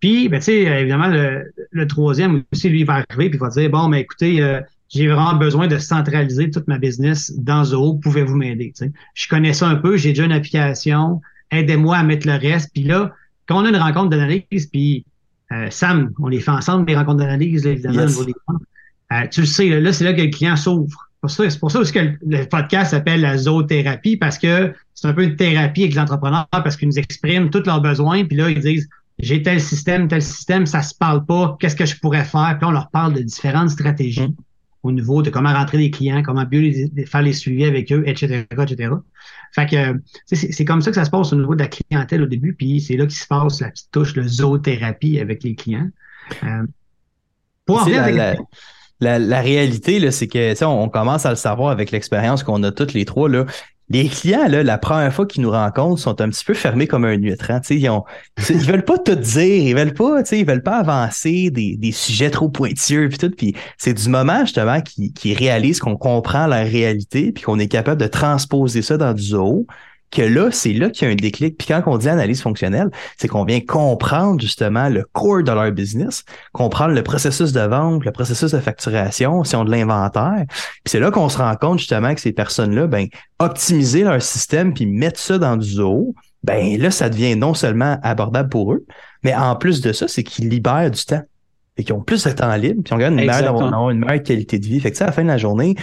Puis, 0.00 0.28
ben, 0.28 0.38
tu 0.38 0.46
sais, 0.46 0.62
évidemment, 0.80 1.08
le, 1.08 1.86
troisième 1.86 2.42
aussi, 2.52 2.68
lui, 2.68 2.80
il 2.80 2.86
va 2.86 3.04
arriver 3.08 3.30
puis 3.30 3.38
il 3.38 3.40
va 3.40 3.48
dire, 3.48 3.70
bon, 3.70 3.88
mais 3.88 4.00
écoutez, 4.00 4.42
euh, 4.42 4.60
j'ai 4.88 5.08
vraiment 5.08 5.34
besoin 5.34 5.66
de 5.66 5.78
centraliser 5.78 6.50
toute 6.50 6.68
ma 6.68 6.78
business 6.78 7.32
dans 7.36 7.64
Zoho, 7.64 7.94
pouvez-vous 7.94 8.36
m'aider? 8.36 8.72
Je 9.14 9.28
connais 9.28 9.52
ça 9.52 9.68
un 9.68 9.76
peu, 9.76 9.96
j'ai 9.96 10.10
déjà 10.10 10.24
une 10.24 10.32
application, 10.32 11.20
aidez-moi 11.50 11.96
à 11.96 12.02
mettre 12.04 12.26
le 12.26 12.34
reste. 12.34 12.70
Puis 12.72 12.84
là, 12.84 13.12
quand 13.46 13.60
on 13.60 13.64
a 13.64 13.70
une 13.70 13.76
rencontre 13.76 14.10
d'analyse, 14.10 14.66
puis 14.72 15.04
euh, 15.52 15.68
Sam, 15.70 16.12
on 16.18 16.28
les 16.28 16.40
fait 16.40 16.50
ensemble, 16.50 16.86
les 16.88 16.96
rencontres 16.96 17.18
d'analyse, 17.18 17.66
évidemment, 17.66 18.06
niveau 18.06 18.24
euh, 19.10 19.26
tu 19.30 19.40
le 19.40 19.46
sais, 19.46 19.80
là 19.80 19.92
c'est 19.92 20.04
là 20.04 20.12
que 20.12 20.20
le 20.20 20.28
client 20.28 20.56
s'ouvre. 20.56 21.07
C'est 21.26 21.58
pour 21.58 21.72
ça 21.72 21.80
aussi 21.80 21.92
que 21.92 22.12
le 22.24 22.44
podcast 22.44 22.92
s'appelle 22.92 23.22
la 23.22 23.36
zoothérapie 23.36 24.16
parce 24.16 24.38
que 24.38 24.72
c'est 24.94 25.08
un 25.08 25.12
peu 25.12 25.24
une 25.24 25.34
thérapie 25.34 25.82
avec 25.82 25.94
les 25.94 25.98
entrepreneurs 25.98 26.46
parce 26.50 26.76
qu'ils 26.76 26.88
nous 26.88 26.98
expriment 26.98 27.50
tous 27.50 27.64
leurs 27.66 27.80
besoins. 27.80 28.24
Puis 28.24 28.36
là, 28.36 28.48
ils 28.50 28.60
disent 28.60 28.88
j'ai 29.18 29.42
tel 29.42 29.60
système, 29.60 30.06
tel 30.06 30.22
système, 30.22 30.64
ça 30.66 30.82
se 30.82 30.94
parle 30.94 31.24
pas, 31.26 31.56
qu'est-ce 31.58 31.74
que 31.74 31.86
je 31.86 31.98
pourrais 31.98 32.24
faire? 32.24 32.56
Puis 32.58 32.62
là, 32.62 32.68
on 32.68 32.70
leur 32.70 32.88
parle 32.90 33.14
de 33.14 33.20
différentes 33.20 33.70
stratégies 33.70 34.28
mm. 34.28 34.34
au 34.84 34.92
niveau 34.92 35.22
de 35.22 35.30
comment 35.30 35.52
rentrer 35.52 35.78
les 35.78 35.90
clients, 35.90 36.22
comment 36.22 36.46
mieux 36.50 36.72
faire 37.06 37.22
les 37.22 37.32
suivis 37.32 37.64
avec 37.64 37.90
eux, 37.92 38.04
etc., 38.06 38.44
etc. 38.52 38.90
Fait 39.52 39.66
que 39.66 40.00
c'est 40.26 40.64
comme 40.64 40.82
ça 40.82 40.90
que 40.90 40.96
ça 40.96 41.04
se 41.04 41.10
passe 41.10 41.32
au 41.32 41.36
niveau 41.36 41.56
de 41.56 41.62
la 41.62 41.68
clientèle 41.68 42.22
au 42.22 42.26
début, 42.26 42.54
puis 42.54 42.80
c'est 42.80 42.96
là 42.96 43.06
qu'il 43.06 43.18
se 43.18 43.26
passe 43.26 43.60
la 43.60 43.70
petite 43.70 43.90
touche 43.90 44.12
de 44.12 44.22
zoothérapie 44.22 45.18
avec 45.18 45.42
les 45.42 45.56
clients. 45.56 45.88
Euh, 46.44 46.64
pour 47.64 47.82
en 47.82 47.86
la, 47.86 48.10
la 48.12 48.36
réalité, 49.00 50.10
c'est 50.10 50.28
que 50.28 50.64
on, 50.64 50.84
on 50.84 50.88
commence 50.88 51.26
à 51.26 51.30
le 51.30 51.36
savoir 51.36 51.70
avec 51.70 51.90
l'expérience 51.90 52.42
qu'on 52.42 52.62
a 52.62 52.72
toutes 52.72 52.94
les 52.94 53.04
trois. 53.04 53.28
Là. 53.28 53.46
Les 53.90 54.08
clients, 54.08 54.46
là, 54.48 54.62
la 54.62 54.76
première 54.76 55.12
fois 55.12 55.24
qu'ils 55.24 55.42
nous 55.42 55.50
rencontrent, 55.50 55.98
sont 55.98 56.20
un 56.20 56.28
petit 56.28 56.44
peu 56.44 56.52
fermés 56.52 56.86
comme 56.86 57.06
un 57.06 57.14
huître. 57.14 57.50
Hein, 57.50 57.60
ils, 57.70 57.88
ont, 57.88 58.04
ils 58.50 58.56
veulent 58.58 58.84
pas 58.84 58.98
tout 58.98 59.14
dire, 59.14 59.62
ils 59.64 59.74
veulent 59.74 59.94
pas, 59.94 60.20
ils 60.30 60.46
veulent 60.46 60.62
pas 60.62 60.76
avancer 60.76 61.50
des, 61.50 61.76
des 61.76 61.92
sujets 61.92 62.30
trop 62.30 62.50
pointueux 62.50 63.08
puis 63.08 63.16
tout. 63.16 63.30
Puis 63.30 63.54
c'est 63.78 63.94
du 63.94 64.08
moment 64.10 64.40
justement 64.40 64.82
qu'ils 64.82 65.12
qui 65.14 65.32
réalisent 65.32 65.80
qu'on 65.80 65.96
comprend 65.96 66.46
la 66.46 66.64
réalité 66.64 67.32
puis 67.32 67.44
qu'on 67.44 67.58
est 67.58 67.68
capable 67.68 68.00
de 68.00 68.08
transposer 68.08 68.82
ça 68.82 68.98
dans 68.98 69.14
du 69.14 69.22
zoo 69.22 69.66
que 70.10 70.22
là, 70.22 70.50
c'est 70.50 70.72
là 70.72 70.90
qu'il 70.90 71.06
y 71.06 71.10
a 71.10 71.12
un 71.12 71.16
déclic. 71.16 71.58
Puis 71.58 71.68
quand 71.68 71.82
on 71.86 71.98
dit 71.98 72.08
analyse 72.08 72.40
fonctionnelle, 72.40 72.90
c'est 73.18 73.28
qu'on 73.28 73.44
vient 73.44 73.60
comprendre 73.60 74.40
justement 74.40 74.88
le 74.88 75.04
core 75.12 75.42
de 75.42 75.52
leur 75.52 75.70
business, 75.72 76.24
comprendre 76.52 76.94
le 76.94 77.02
processus 77.02 77.52
de 77.52 77.60
vente, 77.60 78.04
le 78.04 78.12
processus 78.12 78.52
de 78.52 78.58
facturation, 78.58 79.44
si 79.44 79.56
on 79.56 79.64
de 79.64 79.70
l'inventaire. 79.70 80.44
Puis 80.48 80.82
c'est 80.86 81.00
là 81.00 81.10
qu'on 81.10 81.28
se 81.28 81.38
rend 81.38 81.54
compte 81.56 81.78
justement 81.78 82.14
que 82.14 82.20
ces 82.20 82.32
personnes-là, 82.32 82.86
ben, 82.86 83.08
optimiser 83.38 84.02
leur 84.02 84.22
système 84.22 84.74
puis 84.74 84.86
mettre 84.86 85.20
ça 85.20 85.38
dans 85.38 85.56
du 85.56 85.68
zoo, 85.68 86.14
ben 86.42 86.80
là, 86.80 86.90
ça 86.90 87.08
devient 87.08 87.36
non 87.36 87.54
seulement 87.54 87.98
abordable 88.02 88.48
pour 88.48 88.72
eux, 88.72 88.84
mais 89.22 89.34
en 89.34 89.56
plus 89.56 89.80
de 89.80 89.92
ça, 89.92 90.08
c'est 90.08 90.22
qu'ils 90.22 90.48
libèrent 90.48 90.90
du 90.90 91.04
temps. 91.04 91.22
Et 91.76 91.84
qu'ils 91.84 91.94
ont 91.94 92.00
plus 92.00 92.24
de 92.24 92.30
temps 92.32 92.52
libre, 92.56 92.82
puis 92.84 92.92
on 92.92 92.96
gagne 92.96 93.12
une 93.12 93.24
meilleure, 93.24 93.90
une 93.90 94.00
meilleure 94.00 94.22
qualité 94.24 94.58
de 94.58 94.66
vie. 94.66 94.80
Fait 94.80 94.90
que 94.90 94.96
ça, 94.96 95.04
à 95.04 95.06
la 95.08 95.12
fin 95.12 95.22
de 95.22 95.28
la 95.28 95.38
journée, 95.38 95.76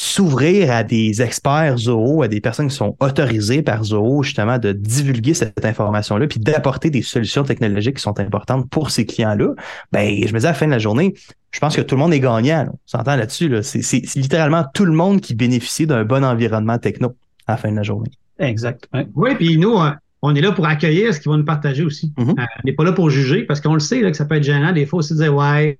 s'ouvrir 0.00 0.70
à 0.70 0.84
des 0.84 1.22
experts 1.22 1.76
Zoho, 1.76 2.22
à 2.22 2.28
des 2.28 2.40
personnes 2.40 2.68
qui 2.68 2.76
sont 2.76 2.96
autorisées 3.00 3.62
par 3.62 3.82
Zoho, 3.82 4.22
justement, 4.22 4.56
de 4.56 4.70
divulguer 4.70 5.34
cette 5.34 5.64
information-là, 5.64 6.28
puis 6.28 6.38
d'apporter 6.38 6.88
des 6.88 7.02
solutions 7.02 7.42
technologiques 7.42 7.96
qui 7.96 8.02
sont 8.02 8.20
importantes 8.20 8.70
pour 8.70 8.92
ces 8.92 9.04
clients-là, 9.04 9.54
ben, 9.90 10.24
je 10.24 10.32
me 10.32 10.38
dis 10.38 10.46
à 10.46 10.50
la 10.50 10.54
fin 10.54 10.66
de 10.66 10.70
la 10.70 10.78
journée, 10.78 11.14
je 11.50 11.58
pense 11.58 11.74
que 11.74 11.80
tout 11.80 11.96
le 11.96 12.00
monde 12.00 12.14
est 12.14 12.20
gagnant. 12.20 12.68
On 12.72 12.78
s'entend 12.86 13.16
là-dessus. 13.16 13.48
Là. 13.48 13.64
C'est 13.64 14.14
littéralement 14.14 14.64
tout 14.72 14.84
le 14.84 14.92
monde 14.92 15.20
qui 15.20 15.34
bénéficie 15.34 15.88
d'un 15.88 16.04
bon 16.04 16.24
environnement 16.24 16.78
techno 16.78 17.16
à 17.48 17.52
la 17.52 17.56
fin 17.56 17.72
de 17.72 17.76
la 17.76 17.82
journée. 17.82 18.12
Exact. 18.38 18.88
Oui, 19.16 19.34
puis 19.34 19.58
nous, 19.58 19.76
on 20.22 20.34
est 20.36 20.40
là 20.40 20.52
pour 20.52 20.66
accueillir 20.66 21.12
ce 21.12 21.18
qu'ils 21.18 21.32
vont 21.32 21.38
nous 21.38 21.44
partager 21.44 21.82
aussi. 21.82 22.12
Mm-hmm. 22.16 22.38
Euh, 22.38 22.44
on 22.62 22.66
n'est 22.66 22.74
pas 22.74 22.84
là 22.84 22.92
pour 22.92 23.10
juger 23.10 23.42
parce 23.42 23.60
qu'on 23.60 23.74
le 23.74 23.80
sait 23.80 24.00
là, 24.00 24.12
que 24.12 24.16
ça 24.16 24.26
peut 24.26 24.36
être 24.36 24.44
gênant. 24.44 24.70
Des 24.70 24.86
fois 24.86 25.00
aussi 25.00 25.14
de 25.14 25.18
dire 25.18 25.34
Ouais, 25.34 25.76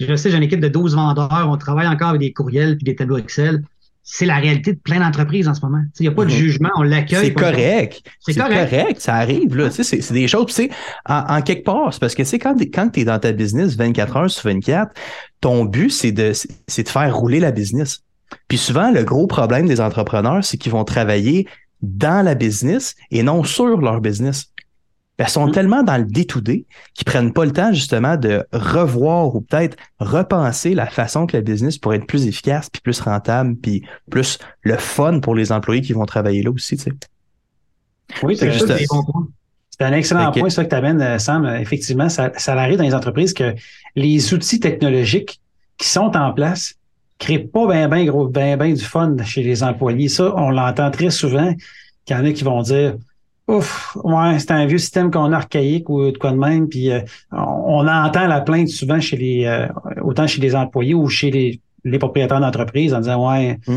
je 0.00 0.16
sais, 0.16 0.30
j'ai 0.30 0.36
une 0.36 0.42
équipe 0.42 0.60
de 0.60 0.68
12 0.68 0.94
vendeurs, 0.94 1.48
on 1.48 1.56
travaille 1.56 1.86
encore 1.86 2.08
avec 2.08 2.20
des 2.20 2.32
courriels 2.32 2.76
puis 2.76 2.84
des 2.84 2.94
tableaux 2.94 3.18
Excel. 3.18 3.62
C'est 4.08 4.26
la 4.26 4.36
réalité 4.36 4.72
de 4.72 4.78
plein 4.78 5.00
d'entreprises 5.00 5.48
en 5.48 5.54
ce 5.54 5.60
moment. 5.62 5.82
Il 5.98 6.02
n'y 6.02 6.08
a 6.08 6.12
pas 6.12 6.24
de 6.24 6.30
mm-hmm. 6.30 6.34
jugement, 6.34 6.68
on 6.76 6.82
l'accueille. 6.82 7.26
C'est 7.26 7.34
correct. 7.34 8.02
C'est 8.20 8.36
correct. 8.36 9.00
Ça 9.00 9.16
arrive. 9.16 9.56
là. 9.56 9.68
C'est 9.70 10.12
des 10.12 10.28
choses. 10.28 10.54
tu 10.54 10.70
En, 11.08 11.24
en 11.38 11.42
quelque 11.42 11.64
part, 11.64 11.92
c'est 11.92 11.98
parce 11.98 12.14
que 12.14 12.22
quand 12.36 12.88
tu 12.90 13.00
es 13.00 13.04
dans 13.04 13.18
ta 13.18 13.32
business 13.32 13.76
24 13.76 14.16
heures 14.16 14.30
sur 14.30 14.44
24, 14.44 14.92
ton 15.40 15.64
but, 15.64 15.90
c'est 15.90 16.12
de, 16.12 16.30
de 16.30 16.88
faire 16.88 17.16
rouler 17.16 17.40
la 17.40 17.50
business. 17.50 18.04
Puis 18.46 18.58
souvent, 18.58 18.92
le 18.92 19.02
gros 19.02 19.26
problème 19.26 19.66
des 19.66 19.80
entrepreneurs, 19.80 20.44
c'est 20.44 20.56
qu'ils 20.56 20.72
vont 20.72 20.84
travailler 20.84 21.48
dans 21.82 22.24
la 22.24 22.34
business 22.34 22.94
et 23.10 23.22
non 23.22 23.44
sur 23.44 23.80
leur 23.80 24.00
business. 24.00 24.52
Elles 25.18 25.28
sont 25.28 25.46
mm. 25.46 25.52
tellement 25.52 25.82
dans 25.82 25.96
le 25.96 26.04
D2D 26.04 26.64
qu'ils 26.94 27.04
prennent 27.04 27.32
pas 27.32 27.44
le 27.44 27.52
temps 27.52 27.72
justement 27.72 28.16
de 28.16 28.44
revoir 28.52 29.34
ou 29.34 29.40
peut-être 29.40 29.76
repenser 29.98 30.74
la 30.74 30.86
façon 30.86 31.26
que 31.26 31.36
la 31.36 31.42
business 31.42 31.78
pourrait 31.78 31.96
être 31.96 32.06
plus 32.06 32.26
efficace, 32.26 32.68
puis 32.70 32.82
plus 32.82 33.00
rentable, 33.00 33.56
puis 33.56 33.82
plus 34.10 34.38
le 34.62 34.76
fun 34.76 35.20
pour 35.20 35.34
les 35.34 35.52
employés 35.52 35.80
qui 35.80 35.92
vont 35.92 36.06
travailler 36.06 36.42
là 36.42 36.50
aussi. 36.50 36.76
Tu 36.76 36.84
sais. 36.84 36.92
Oui, 38.22 38.36
c'est 38.36 38.52
juste... 38.52 38.72
C'est 39.78 39.84
un 39.84 39.92
excellent 39.92 40.32
point, 40.32 40.48
ça 40.48 40.64
que 40.64 40.70
tu 40.70 40.74
amènes, 40.74 41.02
euh, 41.02 41.18
Sam. 41.18 41.44
Effectivement, 41.60 42.08
ça, 42.08 42.32
ça 42.38 42.54
arrive 42.54 42.78
dans 42.78 42.84
les 42.84 42.94
entreprises 42.94 43.34
que 43.34 43.54
les 43.94 44.32
outils 44.32 44.58
technologiques 44.58 45.38
qui 45.76 45.88
sont 45.88 46.16
en 46.16 46.32
place 46.32 46.76
crée 47.18 47.38
pas 47.38 47.66
bien, 47.66 47.88
bien, 47.88 48.04
gros, 48.06 48.26
bien, 48.26 48.56
bien 48.56 48.72
du 48.72 48.82
fun 48.82 49.14
chez 49.24 49.42
les 49.42 49.62
employés. 49.62 50.08
Ça, 50.08 50.32
on 50.36 50.50
l'entend 50.50 50.90
très 50.90 51.10
souvent 51.10 51.54
qu'il 52.06 52.16
y 52.16 52.18
en 52.18 52.24
a 52.24 52.32
qui 52.32 52.42
vont 52.42 52.62
dire 52.62 52.94
Ouf, 53.48 53.96
ouais, 54.02 54.38
c'est 54.40 54.50
un 54.50 54.66
vieux 54.66 54.78
système 54.78 55.10
qu'on 55.10 55.32
a 55.32 55.36
archaïque 55.36 55.88
ou 55.88 56.10
de 56.10 56.18
quoi 56.18 56.32
de 56.32 56.36
même. 56.36 56.68
Puis 56.68 56.90
euh, 56.90 57.00
on, 57.30 57.86
entend 57.86 58.26
la 58.26 58.40
plainte 58.40 58.68
souvent 58.68 59.00
chez 59.00 59.16
les 59.16 59.44
euh, 59.44 59.68
autant 60.02 60.26
chez 60.26 60.40
les 60.40 60.56
employés 60.56 60.94
ou 60.94 61.08
chez 61.08 61.30
les, 61.30 61.60
les 61.84 61.98
propriétaires 61.98 62.40
d'entreprise 62.40 62.92
en 62.92 62.98
disant 62.98 63.28
Ouais, 63.28 63.58
mm. 63.68 63.76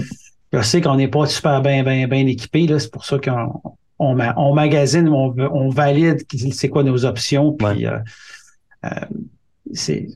je 0.53 0.61
sais 0.61 0.81
qu'on 0.81 0.95
n'est 0.95 1.07
pas 1.07 1.27
super 1.27 1.61
bien, 1.61 1.83
bien, 1.83 2.07
bien 2.07 2.25
équipé. 2.25 2.65
Là, 2.65 2.79
c'est 2.79 2.91
pour 2.91 3.05
ça 3.05 3.19
qu'on 3.19 3.61
on, 3.99 4.17
on 4.37 4.53
magasine, 4.55 5.07
on, 5.07 5.35
on 5.37 5.69
valide 5.69 6.23
c'est 6.51 6.69
quoi 6.69 6.83
nos 6.83 7.05
options. 7.05 7.53
Puis 7.53 7.85
euh, 7.85 7.99
c'est 9.71 10.07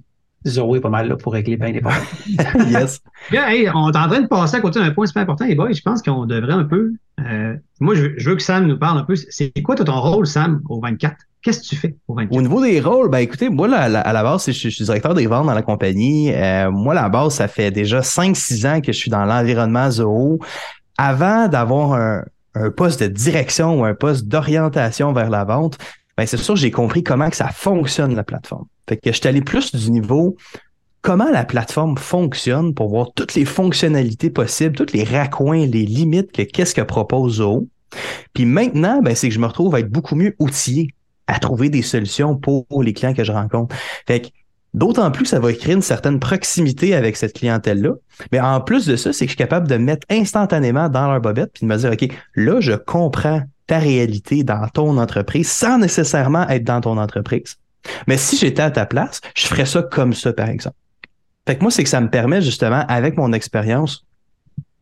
Zoé 0.47 0.77
est 0.77 0.81
pas 0.81 0.89
mal 0.89 1.07
là 1.07 1.15
pour 1.15 1.33
régler 1.33 1.57
bien 1.57 1.71
les 1.71 1.81
problèmes. 1.81 2.03
yes. 2.69 3.01
hey, 3.31 3.69
on 3.73 3.91
est 3.91 3.97
en 3.97 4.07
train 4.07 4.21
de 4.21 4.27
passer 4.27 4.57
à 4.57 4.61
côté 4.61 4.79
d'un 4.79 4.91
point 4.91 5.05
super 5.05 5.23
important. 5.23 5.45
Et 5.45 5.55
boys, 5.55 5.71
je 5.71 5.81
pense 5.81 6.01
qu'on 6.01 6.25
devrait 6.25 6.53
un 6.53 6.65
peu. 6.65 6.93
Euh, 7.19 7.55
moi, 7.79 7.95
je, 7.95 8.07
veux 8.23 8.35
que 8.35 8.41
Sam 8.41 8.67
nous 8.67 8.77
parle 8.77 8.99
un 8.99 9.03
peu. 9.03 9.15
C'est 9.15 9.51
quoi 9.63 9.75
ton 9.75 9.99
rôle, 9.99 10.27
Sam, 10.27 10.61
au 10.69 10.81
24? 10.81 11.15
Qu'est-ce 11.41 11.61
que 11.61 11.65
tu 11.65 11.75
fais 11.75 11.95
au 12.07 12.15
24? 12.15 12.37
Au 12.37 12.41
niveau 12.41 12.61
des 12.63 12.79
rôles, 12.79 13.09
ben 13.09 13.19
écoutez, 13.19 13.49
moi, 13.49 13.69
à 13.73 13.89
la 13.89 14.23
base, 14.23 14.45
je, 14.47 14.51
je, 14.51 14.69
suis 14.69 14.85
directeur 14.85 15.13
des 15.13 15.27
ventes 15.27 15.45
dans 15.45 15.53
la 15.53 15.61
compagnie. 15.61 16.33
Euh, 16.33 16.71
moi, 16.71 16.93
à 16.93 17.03
la 17.03 17.09
base, 17.09 17.35
ça 17.35 17.47
fait 17.47 17.71
déjà 17.71 17.99
5-6 17.99 18.67
ans 18.67 18.81
que 18.81 18.91
je 18.91 18.97
suis 18.97 19.11
dans 19.11 19.25
l'environnement 19.25 19.91
Zoho. 19.91 20.39
Avant 20.97 21.47
d'avoir 21.47 21.93
un, 21.93 22.23
un 22.55 22.69
poste 22.69 23.01
de 23.01 23.07
direction 23.07 23.79
ou 23.79 23.85
un 23.85 23.93
poste 23.93 24.27
d'orientation 24.27 25.11
vers 25.11 25.29
la 25.29 25.43
vente, 25.43 25.77
ben 26.17 26.25
c'est 26.25 26.37
sûr 26.37 26.55
j'ai 26.55 26.71
compris 26.71 27.03
comment 27.03 27.29
que 27.29 27.35
ça 27.35 27.49
fonctionne 27.49 28.15
la 28.15 28.23
plateforme. 28.23 28.65
Fait 28.87 28.97
que 28.97 29.11
je 29.11 29.17
suis 29.17 29.27
allé 29.27 29.41
plus 29.41 29.73
du 29.73 29.91
niveau 29.91 30.35
comment 31.01 31.29
la 31.29 31.43
plateforme 31.43 31.97
fonctionne 31.97 32.73
pour 32.73 32.89
voir 32.89 33.13
toutes 33.13 33.35
les 33.35 33.45
fonctionnalités 33.45 34.29
possibles, 34.29 34.75
tous 34.75 34.93
les 34.93 35.03
raccoins, 35.03 35.65
les 35.65 35.85
limites 35.85 36.31
que 36.31 36.43
qu'est-ce 36.43 36.73
que 36.73 36.81
propose 36.81 37.35
Zoho. 37.35 37.67
Puis 38.33 38.45
maintenant, 38.45 39.01
ben, 39.01 39.13
c'est 39.15 39.27
que 39.29 39.35
je 39.35 39.39
me 39.39 39.45
retrouve 39.45 39.75
à 39.75 39.79
être 39.79 39.91
beaucoup 39.91 40.15
mieux 40.15 40.35
outillé 40.39 40.87
à 41.27 41.39
trouver 41.39 41.69
des 41.69 41.81
solutions 41.81 42.35
pour 42.35 42.65
les 42.81 42.93
clients 42.93 43.13
que 43.13 43.23
je 43.23 43.31
rencontre. 43.31 43.75
Fait 44.07 44.21
que 44.21 44.27
D'autant 44.73 45.11
plus, 45.11 45.27
ça 45.27 45.39
va 45.39 45.53
créer 45.53 45.75
une 45.75 45.83
certaine 45.83 46.19
proximité 46.19 46.95
avec 46.95 47.15
cette 47.15 47.33
clientèle-là. 47.33 47.91
Mais 48.31 48.39
en 48.39 48.59
plus 48.59 48.87
de 48.87 48.95
ça, 48.95 49.13
c'est 49.13 49.25
que 49.25 49.29
je 49.29 49.35
suis 49.35 49.37
capable 49.37 49.67
de 49.67 49.77
mettre 49.77 50.07
instantanément 50.09 50.89
dans 50.89 51.11
leur 51.11 51.21
bobette 51.21 51.51
puis 51.53 51.67
de 51.67 51.71
me 51.71 51.77
dire, 51.77 51.91
OK, 51.91 52.07
là, 52.35 52.59
je 52.59 52.73
comprends 52.73 53.43
ta 53.67 53.77
réalité 53.77 54.43
dans 54.43 54.67
ton 54.69 54.97
entreprise 54.97 55.47
sans 55.47 55.77
nécessairement 55.77 56.47
être 56.49 56.63
dans 56.63 56.81
ton 56.81 56.97
entreprise. 56.97 57.57
Mais 58.07 58.17
si 58.17 58.37
j'étais 58.37 58.61
à 58.61 58.71
ta 58.71 58.85
place, 58.85 59.21
je 59.35 59.47
ferais 59.47 59.65
ça 59.65 59.83
comme 59.83 60.13
ça, 60.13 60.33
par 60.33 60.49
exemple. 60.49 60.75
Fait 61.47 61.57
que 61.57 61.61
moi, 61.61 61.71
c'est 61.71 61.83
que 61.83 61.89
ça 61.89 62.01
me 62.01 62.09
permet 62.09 62.41
justement, 62.41 62.85
avec 62.87 63.17
mon 63.17 63.33
expérience 63.33 64.05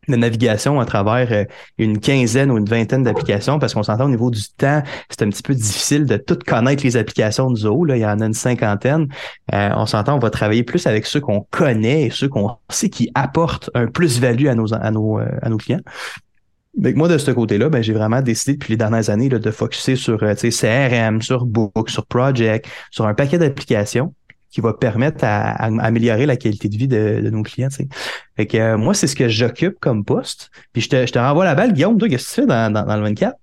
de 0.08 0.16
navigation 0.16 0.80
à 0.80 0.84
travers 0.84 1.32
euh, 1.32 1.44
une 1.78 2.00
quinzaine 2.00 2.50
ou 2.50 2.58
une 2.58 2.68
vingtaine 2.68 3.04
d'applications, 3.04 3.58
parce 3.58 3.74
qu'on 3.74 3.84
s'entend 3.84 4.06
au 4.06 4.10
niveau 4.10 4.30
du 4.30 4.42
temps, 4.56 4.82
c'est 5.08 5.22
un 5.22 5.28
petit 5.28 5.42
peu 5.42 5.54
difficile 5.54 6.06
de 6.06 6.16
tout 6.16 6.38
connaître 6.44 6.82
les 6.82 6.96
applications 6.96 7.50
de 7.50 7.56
Zoho. 7.56 7.84
Là, 7.84 7.96
il 7.96 8.00
y 8.00 8.06
en 8.06 8.20
a 8.20 8.26
une 8.26 8.34
cinquantaine. 8.34 9.08
Euh, 9.52 9.70
on 9.76 9.86
s'entend, 9.86 10.16
on 10.16 10.18
va 10.18 10.30
travailler 10.30 10.64
plus 10.64 10.86
avec 10.86 11.06
ceux 11.06 11.20
qu'on 11.20 11.46
connaît 11.50 12.04
et 12.04 12.10
ceux 12.10 12.28
qu'on 12.28 12.56
sait 12.68 12.90
qui 12.90 13.10
apportent 13.14 13.70
un 13.74 13.86
plus-value 13.86 14.46
à 14.46 14.54
nos, 14.54 14.74
à 14.74 14.90
nos, 14.90 15.20
euh, 15.20 15.28
à 15.40 15.48
nos 15.48 15.56
clients. 15.56 15.80
Mais 16.78 16.94
moi, 16.94 17.08
de 17.08 17.18
ce 17.18 17.30
côté-là, 17.30 17.68
ben, 17.68 17.82
j'ai 17.82 17.92
vraiment 17.92 18.22
décidé 18.22 18.54
depuis 18.54 18.72
les 18.72 18.76
dernières 18.76 19.10
années 19.10 19.28
là, 19.28 19.38
de 19.38 19.50
focuser 19.50 19.96
sur 19.96 20.22
euh, 20.22 20.34
CRM, 20.34 21.20
sur 21.20 21.44
Book, 21.44 21.90
sur 21.90 22.06
Project, 22.06 22.66
sur 22.90 23.06
un 23.06 23.14
paquet 23.14 23.38
d'applications 23.38 24.14
qui 24.50 24.60
va 24.60 24.74
permettre 24.74 25.24
à, 25.24 25.50
améliorer 25.64 26.26
la 26.26 26.36
qualité 26.36 26.68
de 26.68 26.76
vie 26.76 26.88
de, 26.88 27.28
nos 27.30 27.42
clients. 27.42 27.68
Fait 28.36 28.46
que 28.46 28.56
euh, 28.56 28.76
moi, 28.78 28.94
c'est 28.94 29.06
ce 29.06 29.16
que 29.16 29.28
j'occupe 29.28 29.78
comme 29.80 30.04
poste. 30.04 30.50
Puis 30.72 30.82
je 30.82 30.88
te, 30.90 31.06
je 31.06 31.12
te 31.12 31.18
renvoie 31.18 31.44
la 31.44 31.54
balle, 31.54 31.72
Guillaume, 31.72 31.98
toi, 31.98 32.08
qu'est-ce 32.08 32.28
que 32.28 32.34
tu 32.34 32.40
fais 32.42 32.46
dans, 32.46 32.72
dans, 32.72 32.96
le 32.96 33.02
24? 33.02 33.34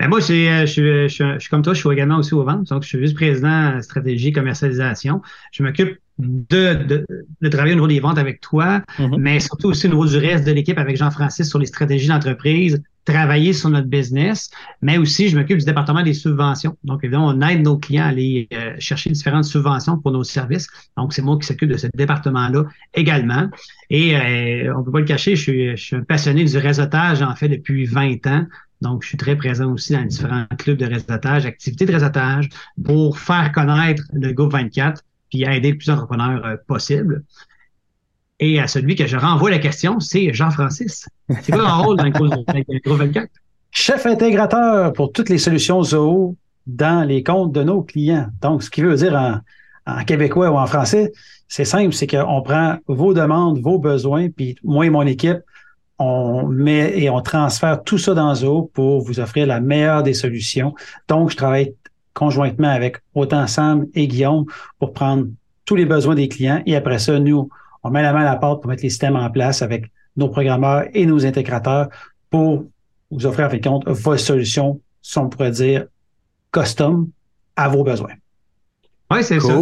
Ben 0.00 0.08
moi, 0.08 0.18
euh, 0.18 0.20
je, 0.20 0.66
suis, 0.66 1.08
je, 1.08 1.38
suis, 1.38 1.48
comme 1.48 1.62
toi, 1.62 1.74
je 1.74 1.80
suis 1.80 1.90
également 1.90 2.18
aussi 2.18 2.34
au 2.34 2.44
ventes. 2.44 2.68
Donc, 2.68 2.82
je 2.82 2.88
suis 2.88 2.98
vice-président 2.98 3.80
stratégie 3.82 4.32
commercialisation. 4.32 5.22
Je 5.50 5.62
m'occupe 5.62 5.98
de, 6.18 6.74
de, 6.84 7.06
de, 7.40 7.48
travailler 7.48 7.74
au 7.74 7.76
niveau 7.76 7.88
des 7.88 8.00
ventes 8.00 8.18
avec 8.18 8.40
toi, 8.40 8.82
mm-hmm. 8.98 9.18
mais 9.18 9.40
surtout 9.40 9.68
aussi 9.68 9.86
au 9.86 9.90
niveau 9.90 10.06
du 10.06 10.16
reste 10.16 10.46
de 10.46 10.52
l'équipe 10.52 10.78
avec 10.78 10.96
Jean-Francis 10.96 11.48
sur 11.48 11.58
les 11.58 11.66
stratégies 11.66 12.08
d'entreprise, 12.08 12.82
travailler 13.04 13.52
sur 13.54 13.70
notre 13.70 13.88
business, 13.88 14.50
mais 14.82 14.98
aussi 14.98 15.28
je 15.28 15.38
m'occupe 15.38 15.58
du 15.58 15.64
département 15.64 16.02
des 16.02 16.12
subventions. 16.12 16.76
Donc, 16.84 17.00
évidemment, 17.02 17.28
on 17.28 17.40
aide 17.40 17.62
nos 17.62 17.78
clients 17.78 18.04
à 18.04 18.08
aller 18.08 18.48
euh, 18.52 18.74
chercher 18.78 19.10
différentes 19.10 19.44
subventions 19.44 19.98
pour 19.98 20.12
nos 20.12 20.24
services. 20.24 20.66
Donc, 20.96 21.14
c'est 21.14 21.22
moi 21.22 21.38
qui 21.38 21.46
s'occupe 21.46 21.70
de 21.70 21.76
ce 21.78 21.86
département-là 21.94 22.64
également. 22.94 23.48
Et 23.88 24.14
euh, 24.16 24.74
on 24.76 24.82
peut 24.82 24.92
pas 24.92 25.00
le 25.00 25.06
cacher, 25.06 25.36
je 25.36 25.42
suis, 25.42 25.76
je 25.76 25.82
suis 25.82 25.96
un 25.96 26.02
passionné 26.02 26.44
du 26.44 26.58
réseautage, 26.58 27.22
en 27.22 27.34
fait, 27.34 27.48
depuis 27.48 27.86
20 27.86 28.26
ans. 28.26 28.46
Donc, 28.82 29.02
je 29.02 29.08
suis 29.08 29.16
très 29.16 29.36
présent 29.36 29.72
aussi 29.72 29.94
dans 29.94 30.04
différents 30.04 30.46
clubs 30.58 30.78
de 30.78 30.86
réseautage, 30.86 31.46
activités 31.46 31.86
de 31.86 31.92
réseautage 31.92 32.48
pour 32.84 33.18
faire 33.18 33.50
connaître 33.52 34.04
le 34.12 34.32
Go 34.32 34.48
24 34.48 35.02
puis 35.30 35.44
aider 35.44 35.72
le 35.72 35.78
plus 35.78 35.86
d'entrepreneurs 35.86 36.44
euh, 36.44 36.56
possible. 36.66 37.24
Et 38.40 38.60
à 38.60 38.68
celui 38.68 38.94
que 38.94 39.06
je 39.06 39.16
renvoie 39.16 39.50
la 39.50 39.58
question, 39.58 39.98
c'est 40.00 40.32
Jean-Francis. 40.32 41.08
C'est 41.42 41.52
quoi 41.52 41.64
ton 41.64 41.82
rôle 41.82 41.96
dans 41.96 42.04
le 42.04 42.10
Go 42.10 42.94
24? 42.96 43.28
Chef 43.70 44.06
intégrateur 44.06 44.92
pour 44.92 45.12
toutes 45.12 45.28
les 45.28 45.38
solutions 45.38 45.82
Zoho 45.82 46.36
dans 46.66 47.06
les 47.06 47.22
comptes 47.22 47.52
de 47.52 47.62
nos 47.62 47.82
clients. 47.82 48.28
Donc, 48.40 48.62
ce 48.62 48.70
qui 48.70 48.82
veut 48.82 48.94
dire 48.94 49.14
en, 49.14 49.40
en 49.86 50.04
québécois 50.04 50.50
ou 50.50 50.56
en 50.56 50.66
français, 50.66 51.12
c'est 51.48 51.64
simple, 51.64 51.92
c'est 51.92 52.06
qu'on 52.06 52.42
prend 52.42 52.76
vos 52.86 53.14
demandes, 53.14 53.58
vos 53.60 53.78
besoins, 53.78 54.28
puis 54.28 54.56
moi 54.62 54.86
et 54.86 54.90
mon 54.90 55.02
équipe, 55.02 55.38
on 55.98 56.46
met 56.46 56.96
et 56.96 57.10
on 57.10 57.20
transfère 57.20 57.82
tout 57.82 57.98
ça 57.98 58.14
dans 58.14 58.34
Zoho 58.34 58.70
pour 58.72 59.00
vous 59.00 59.18
offrir 59.18 59.46
la 59.46 59.60
meilleure 59.60 60.02
des 60.02 60.14
solutions. 60.14 60.74
Donc, 61.08 61.30
je 61.30 61.36
travaille 61.36 61.74
conjointement 62.18 62.68
avec 62.68 62.96
autant 63.14 63.46
Sam 63.46 63.86
et 63.94 64.08
Guillaume 64.08 64.44
pour 64.80 64.92
prendre 64.92 65.28
tous 65.64 65.76
les 65.76 65.86
besoins 65.86 66.16
des 66.16 66.28
clients 66.28 66.60
et 66.66 66.74
après 66.74 66.98
ça, 66.98 67.18
nous, 67.20 67.48
on 67.84 67.90
met 67.90 68.02
la 68.02 68.12
main 68.12 68.22
à 68.22 68.24
la 68.24 68.36
porte 68.36 68.60
pour 68.60 68.68
mettre 68.68 68.82
les 68.82 68.90
systèmes 68.90 69.14
en 69.14 69.30
place 69.30 69.62
avec 69.62 69.92
nos 70.16 70.28
programmeurs 70.28 70.84
et 70.94 71.06
nos 71.06 71.24
intégrateurs 71.24 71.88
pour 72.28 72.64
vous 73.10 73.26
offrir, 73.26 73.46
en 73.46 73.50
fait, 73.50 73.60
compte, 73.60 73.88
vos 73.88 74.16
solutions, 74.16 74.80
si 75.00 75.16
on 75.18 75.28
pourrait 75.28 75.52
dire, 75.52 75.86
custom 76.52 77.08
à 77.54 77.68
vos 77.68 77.84
besoins. 77.84 78.14
Oui, 79.10 79.22
c'est 79.22 79.38
ça. 79.40 79.54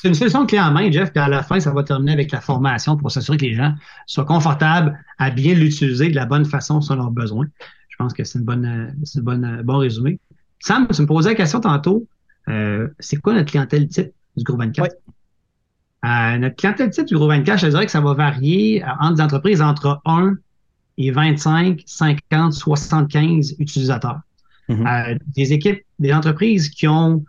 C'est 0.00 0.08
une 0.08 0.14
solution 0.14 0.46
clé 0.46 0.60
en 0.60 0.70
main, 0.70 0.90
Jeff, 0.90 1.10
puis 1.10 1.20
à 1.20 1.28
la 1.28 1.42
fin, 1.42 1.58
ça 1.58 1.72
va 1.72 1.82
terminer 1.82 2.12
avec 2.12 2.30
la 2.30 2.40
formation 2.40 2.96
pour 2.96 3.10
s'assurer 3.10 3.36
que 3.36 3.44
les 3.44 3.54
gens 3.54 3.74
soient 4.06 4.24
confortables 4.24 4.98
à 5.18 5.30
bien 5.30 5.54
l'utiliser 5.54 6.08
de 6.08 6.14
la 6.14 6.26
bonne 6.26 6.44
façon 6.44 6.80
selon 6.80 7.02
leurs 7.02 7.10
besoins. 7.10 7.46
Je 7.88 7.96
pense 7.96 8.14
que 8.14 8.22
c'est 8.22 8.38
une 8.38 8.44
bonne, 8.44 8.96
c'est 9.04 9.18
une 9.18 9.24
bonne, 9.24 9.62
bon 9.64 9.78
résumé. 9.78 10.20
Sam, 10.60 10.86
tu 10.88 11.02
me 11.02 11.06
posais 11.06 11.30
la 11.30 11.34
question 11.34 11.60
tantôt. 11.60 12.06
c'est 12.98 13.16
quoi 13.16 13.34
notre 13.34 13.50
clientèle 13.50 13.88
type 13.88 14.10
du 14.36 14.44
groupe 14.44 14.60
24? 14.60 14.94
notre 16.38 16.56
clientèle 16.56 16.90
type 16.90 17.06
du 17.06 17.14
groupe 17.14 17.30
24, 17.30 17.60
je 17.60 17.66
dirais 17.68 17.86
que 17.86 17.92
ça 17.92 18.00
va 18.00 18.14
varier 18.14 18.82
entre 19.00 19.14
des 19.14 19.22
entreprises 19.22 19.62
entre 19.62 20.00
1 20.04 20.36
et 20.98 21.10
25, 21.10 21.82
50, 21.86 22.52
75 22.52 23.56
utilisateurs. 23.58 24.20
Mm-hmm. 24.68 25.18
des 25.34 25.52
équipes, 25.54 25.82
des 25.98 26.12
entreprises 26.12 26.68
qui 26.68 26.86
ont 26.86 27.24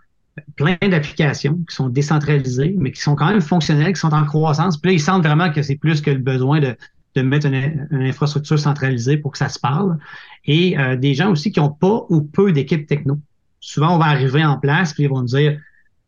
plein 0.56 0.78
d'applications 0.82 1.60
qui 1.70 1.76
sont 1.76 1.89
décentralisées, 1.89 2.76
mais 2.78 2.92
qui 2.92 3.02
sont 3.02 3.15
quand 3.15 3.28
même 3.28 3.42
fonctionnelles, 3.42 3.94
qui 3.94 4.00
sont 4.00 4.13
en 4.13 4.26
croissance. 4.26 4.78
Puis 4.78 4.92
là, 4.92 4.94
ils 4.94 5.02
sentent 5.02 5.26
vraiment 5.26 5.52
que 5.52 5.62
c'est 5.62 5.76
plus 5.76 6.02
que 6.02 6.12
le 6.12 6.20
besoin 6.20 6.60
de, 6.60 6.76
de 7.15 7.22
mettre 7.22 7.48
une, 7.48 7.88
infrastructure 7.91 8.60
centralisée 8.60 9.17
pour 9.17 9.32
que 9.32 9.38
ça 9.38 9.50
se 9.50 9.60
parle. 9.60 9.98
Et 10.45 10.78
euh, 10.78 10.95
des 10.95 11.13
gens 11.13 11.32
aussi 11.32 11.52
qui 11.52 11.60
n'ont 11.60 11.72
pas 11.72 12.06
ou 12.10 12.22
peu 12.22 12.52
d'équipes 12.52 12.88
techno. 12.88 13.19
Souvent, 13.60 13.95
on 13.95 13.98
va 13.98 14.06
arriver 14.06 14.43
en 14.43 14.58
place, 14.58 14.93
puis 14.93 15.04
ils 15.04 15.10
vont 15.10 15.22
nous 15.22 15.28
dire, 15.28 15.60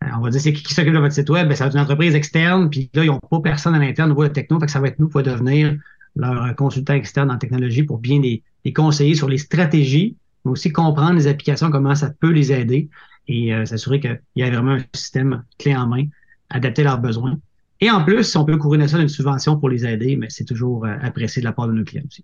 euh, 0.03 0.07
on 0.17 0.21
va 0.21 0.29
dire, 0.29 0.41
c'est 0.41 0.53
qui 0.53 0.63
qui 0.63 0.73
s'occupe 0.73 0.93
de 0.93 0.99
votre 0.99 1.13
site 1.13 1.29
web? 1.29 1.47
Ben, 1.47 1.55
ça 1.55 1.65
va 1.65 1.67
être 1.69 1.75
une 1.75 1.81
entreprise 1.81 2.15
externe, 2.15 2.69
puis 2.69 2.89
là, 2.93 3.03
ils 3.03 3.07
n'ont 3.07 3.19
pas 3.19 3.39
personne 3.41 3.75
à 3.75 3.79
l'interne 3.79 4.11
au 4.11 4.13
niveau 4.13 4.27
de 4.27 4.33
techno, 4.33 4.59
fait 4.59 4.67
que 4.67 4.71
ça 4.71 4.79
va 4.79 4.87
être 4.87 4.99
nous 4.99 5.07
qui 5.07 5.13
va 5.13 5.23
devenir 5.23 5.77
leur 6.15 6.55
consultant 6.55 6.93
externe 6.93 7.31
en 7.31 7.37
technologie 7.37 7.83
pour 7.83 7.97
bien 7.97 8.19
les, 8.19 8.43
les 8.65 8.73
conseiller 8.73 9.15
sur 9.15 9.29
les 9.29 9.37
stratégies, 9.37 10.17
mais 10.45 10.51
aussi 10.51 10.71
comprendre 10.71 11.13
les 11.13 11.27
applications, 11.27 11.71
comment 11.71 11.95
ça 11.95 12.11
peut 12.19 12.31
les 12.31 12.51
aider 12.51 12.89
et 13.27 13.53
euh, 13.53 13.65
s'assurer 13.65 13.99
qu'il 13.99 14.19
y 14.35 14.43
a 14.43 14.49
vraiment 14.49 14.73
un 14.73 14.83
système 14.93 15.43
clé 15.57 15.75
en 15.75 15.87
main, 15.87 16.05
adapté 16.49 16.81
à 16.81 16.85
leurs 16.85 16.99
besoins. 16.99 17.37
Et 17.81 17.89
en 17.89 18.03
plus, 18.03 18.23
si 18.23 18.37
on 18.37 18.45
peut 18.45 18.57
courir 18.57 18.87
ça 18.87 18.97
d'une 18.97 19.09
subvention 19.09 19.57
pour 19.57 19.67
les 19.67 19.85
aider, 19.85 20.15
mais 20.15 20.27
c'est 20.29 20.45
toujours 20.45 20.85
euh, 20.85 20.95
apprécié 21.01 21.41
de 21.41 21.47
la 21.47 21.51
part 21.51 21.67
de 21.67 21.73
nos 21.73 21.83
clients 21.83 22.03
aussi. 22.07 22.23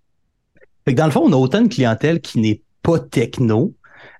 Fait 0.85 0.93
que 0.93 0.97
dans 0.97 1.05
le 1.05 1.11
fond, 1.11 1.23
on 1.25 1.33
a 1.33 1.35
autant 1.35 1.61
de 1.61 1.67
clientèle 1.67 2.21
qui 2.21 2.39
n'est 2.39 2.61
pas 2.83 2.99
techno, 2.99 3.73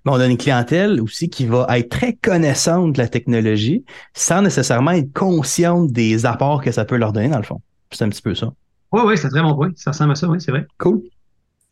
mais 0.03 0.11
on 0.11 0.15
a 0.15 0.25
une 0.25 0.37
clientèle 0.37 0.99
aussi 0.99 1.29
qui 1.29 1.45
va 1.45 1.67
être 1.77 1.89
très 1.89 2.13
connaissante 2.13 2.93
de 2.93 2.97
la 2.97 3.07
technologie 3.07 3.85
sans 4.13 4.41
nécessairement 4.41 4.91
être 4.91 5.13
consciente 5.13 5.91
des 5.91 6.25
apports 6.25 6.63
que 6.63 6.71
ça 6.71 6.85
peut 6.85 6.97
leur 6.97 7.13
donner, 7.13 7.29
dans 7.29 7.37
le 7.37 7.43
fond. 7.43 7.61
C'est 7.91 8.03
un 8.03 8.09
petit 8.09 8.21
peu 8.21 8.33
ça. 8.33 8.51
Oui, 8.91 9.01
oui, 9.05 9.17
c'est 9.17 9.29
très 9.29 9.41
bon 9.41 9.55
point. 9.55 9.71
Ça 9.75 9.91
ressemble 9.91 10.13
à 10.13 10.15
ça, 10.15 10.27
oui, 10.27 10.41
c'est 10.41 10.51
vrai. 10.51 10.65
Cool. 10.79 11.01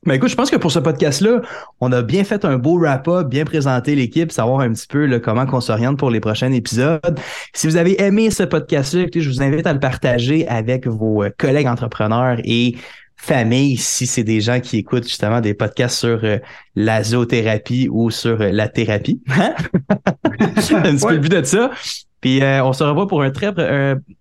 Mais 0.05 0.17
écoute, 0.17 0.29
je 0.29 0.35
pense 0.35 0.51
que 0.51 0.55
pour 0.55 0.71
ce 0.71 0.79
podcast-là, 0.79 1.41
on 1.81 1.91
a 1.91 2.03
bien 2.03 2.23
fait 2.23 2.45
un 2.45 2.57
beau 2.57 2.77
wrap-up, 2.79 3.27
bien 3.27 3.43
présenté 3.43 3.95
l'équipe, 3.95 4.31
savoir 4.31 4.59
un 4.59 4.71
petit 4.71 4.87
peu 4.87 5.19
comment 5.19 5.45
on 5.51 5.61
s'oriente 5.61 5.97
pour 5.97 6.11
les 6.11 6.19
prochains 6.19 6.51
épisodes. 6.51 7.19
Si 7.53 7.65
vous 7.65 7.75
avez 7.75 7.99
aimé 8.01 8.29
ce 8.29 8.43
podcast-là, 8.43 9.05
je 9.15 9.27
vous 9.27 9.41
invite 9.41 9.65
à 9.65 9.73
le 9.73 9.79
partager 9.79 10.47
avec 10.47 10.87
vos 10.87 11.23
euh, 11.23 11.29
collègues 11.37 11.67
entrepreneurs 11.67 12.37
et 12.43 12.75
famille 13.17 13.77
si 13.77 14.05
c'est 14.05 14.23
des 14.23 14.41
gens 14.41 14.59
qui 14.59 14.77
écoutent 14.77 15.07
justement 15.07 15.41
des 15.41 15.53
podcasts 15.53 15.97
sur 15.97 16.19
euh, 16.23 16.37
la 16.75 17.03
zoothérapie 17.03 17.89
ou 17.91 18.11
sur 18.11 18.41
euh, 18.41 18.51
la 18.51 18.67
thérapie. 18.67 19.21
Hein? 19.29 19.55
un 20.33 20.47
petit 20.49 21.05
peu 21.05 21.13
le 21.13 21.19
but 21.19 21.31
de 21.31 21.43
ça. 21.43 21.71
Puis 22.21 22.41
euh, 22.41 22.63
on 22.63 22.73
se 22.73 22.83
revoit 22.83 23.07
pour 23.07 23.21
un 23.21 23.31
très 23.31 23.53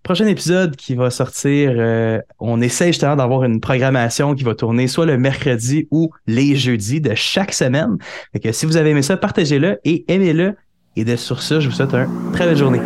prochain 0.03 0.27
épisode 0.27 0.75
qui 0.75 0.95
va 0.95 1.09
sortir. 1.09 1.73
Euh, 1.75 2.19
on 2.39 2.61
essaie 2.61 2.87
justement 2.87 3.15
d'avoir 3.15 3.43
une 3.43 3.59
programmation 3.59 4.35
qui 4.35 4.43
va 4.43 4.55
tourner 4.55 4.87
soit 4.87 5.05
le 5.05 5.17
mercredi 5.17 5.87
ou 5.91 6.11
les 6.27 6.55
jeudis 6.55 7.01
de 7.01 7.15
chaque 7.15 7.53
semaine. 7.53 7.97
Fait 8.33 8.39
que 8.39 8.51
si 8.51 8.65
vous 8.65 8.77
avez 8.77 8.91
aimé 8.91 9.01
ça, 9.01 9.17
partagez-le 9.17 9.79
et 9.83 10.05
aimez-le. 10.07 10.55
Et 10.97 11.03
de 11.03 11.15
sur 11.15 11.41
ça, 11.41 11.59
je 11.59 11.67
vous 11.67 11.75
souhaite 11.75 11.93
une 11.93 12.31
très 12.31 12.45
belle 12.45 12.57
journée. 12.57 12.79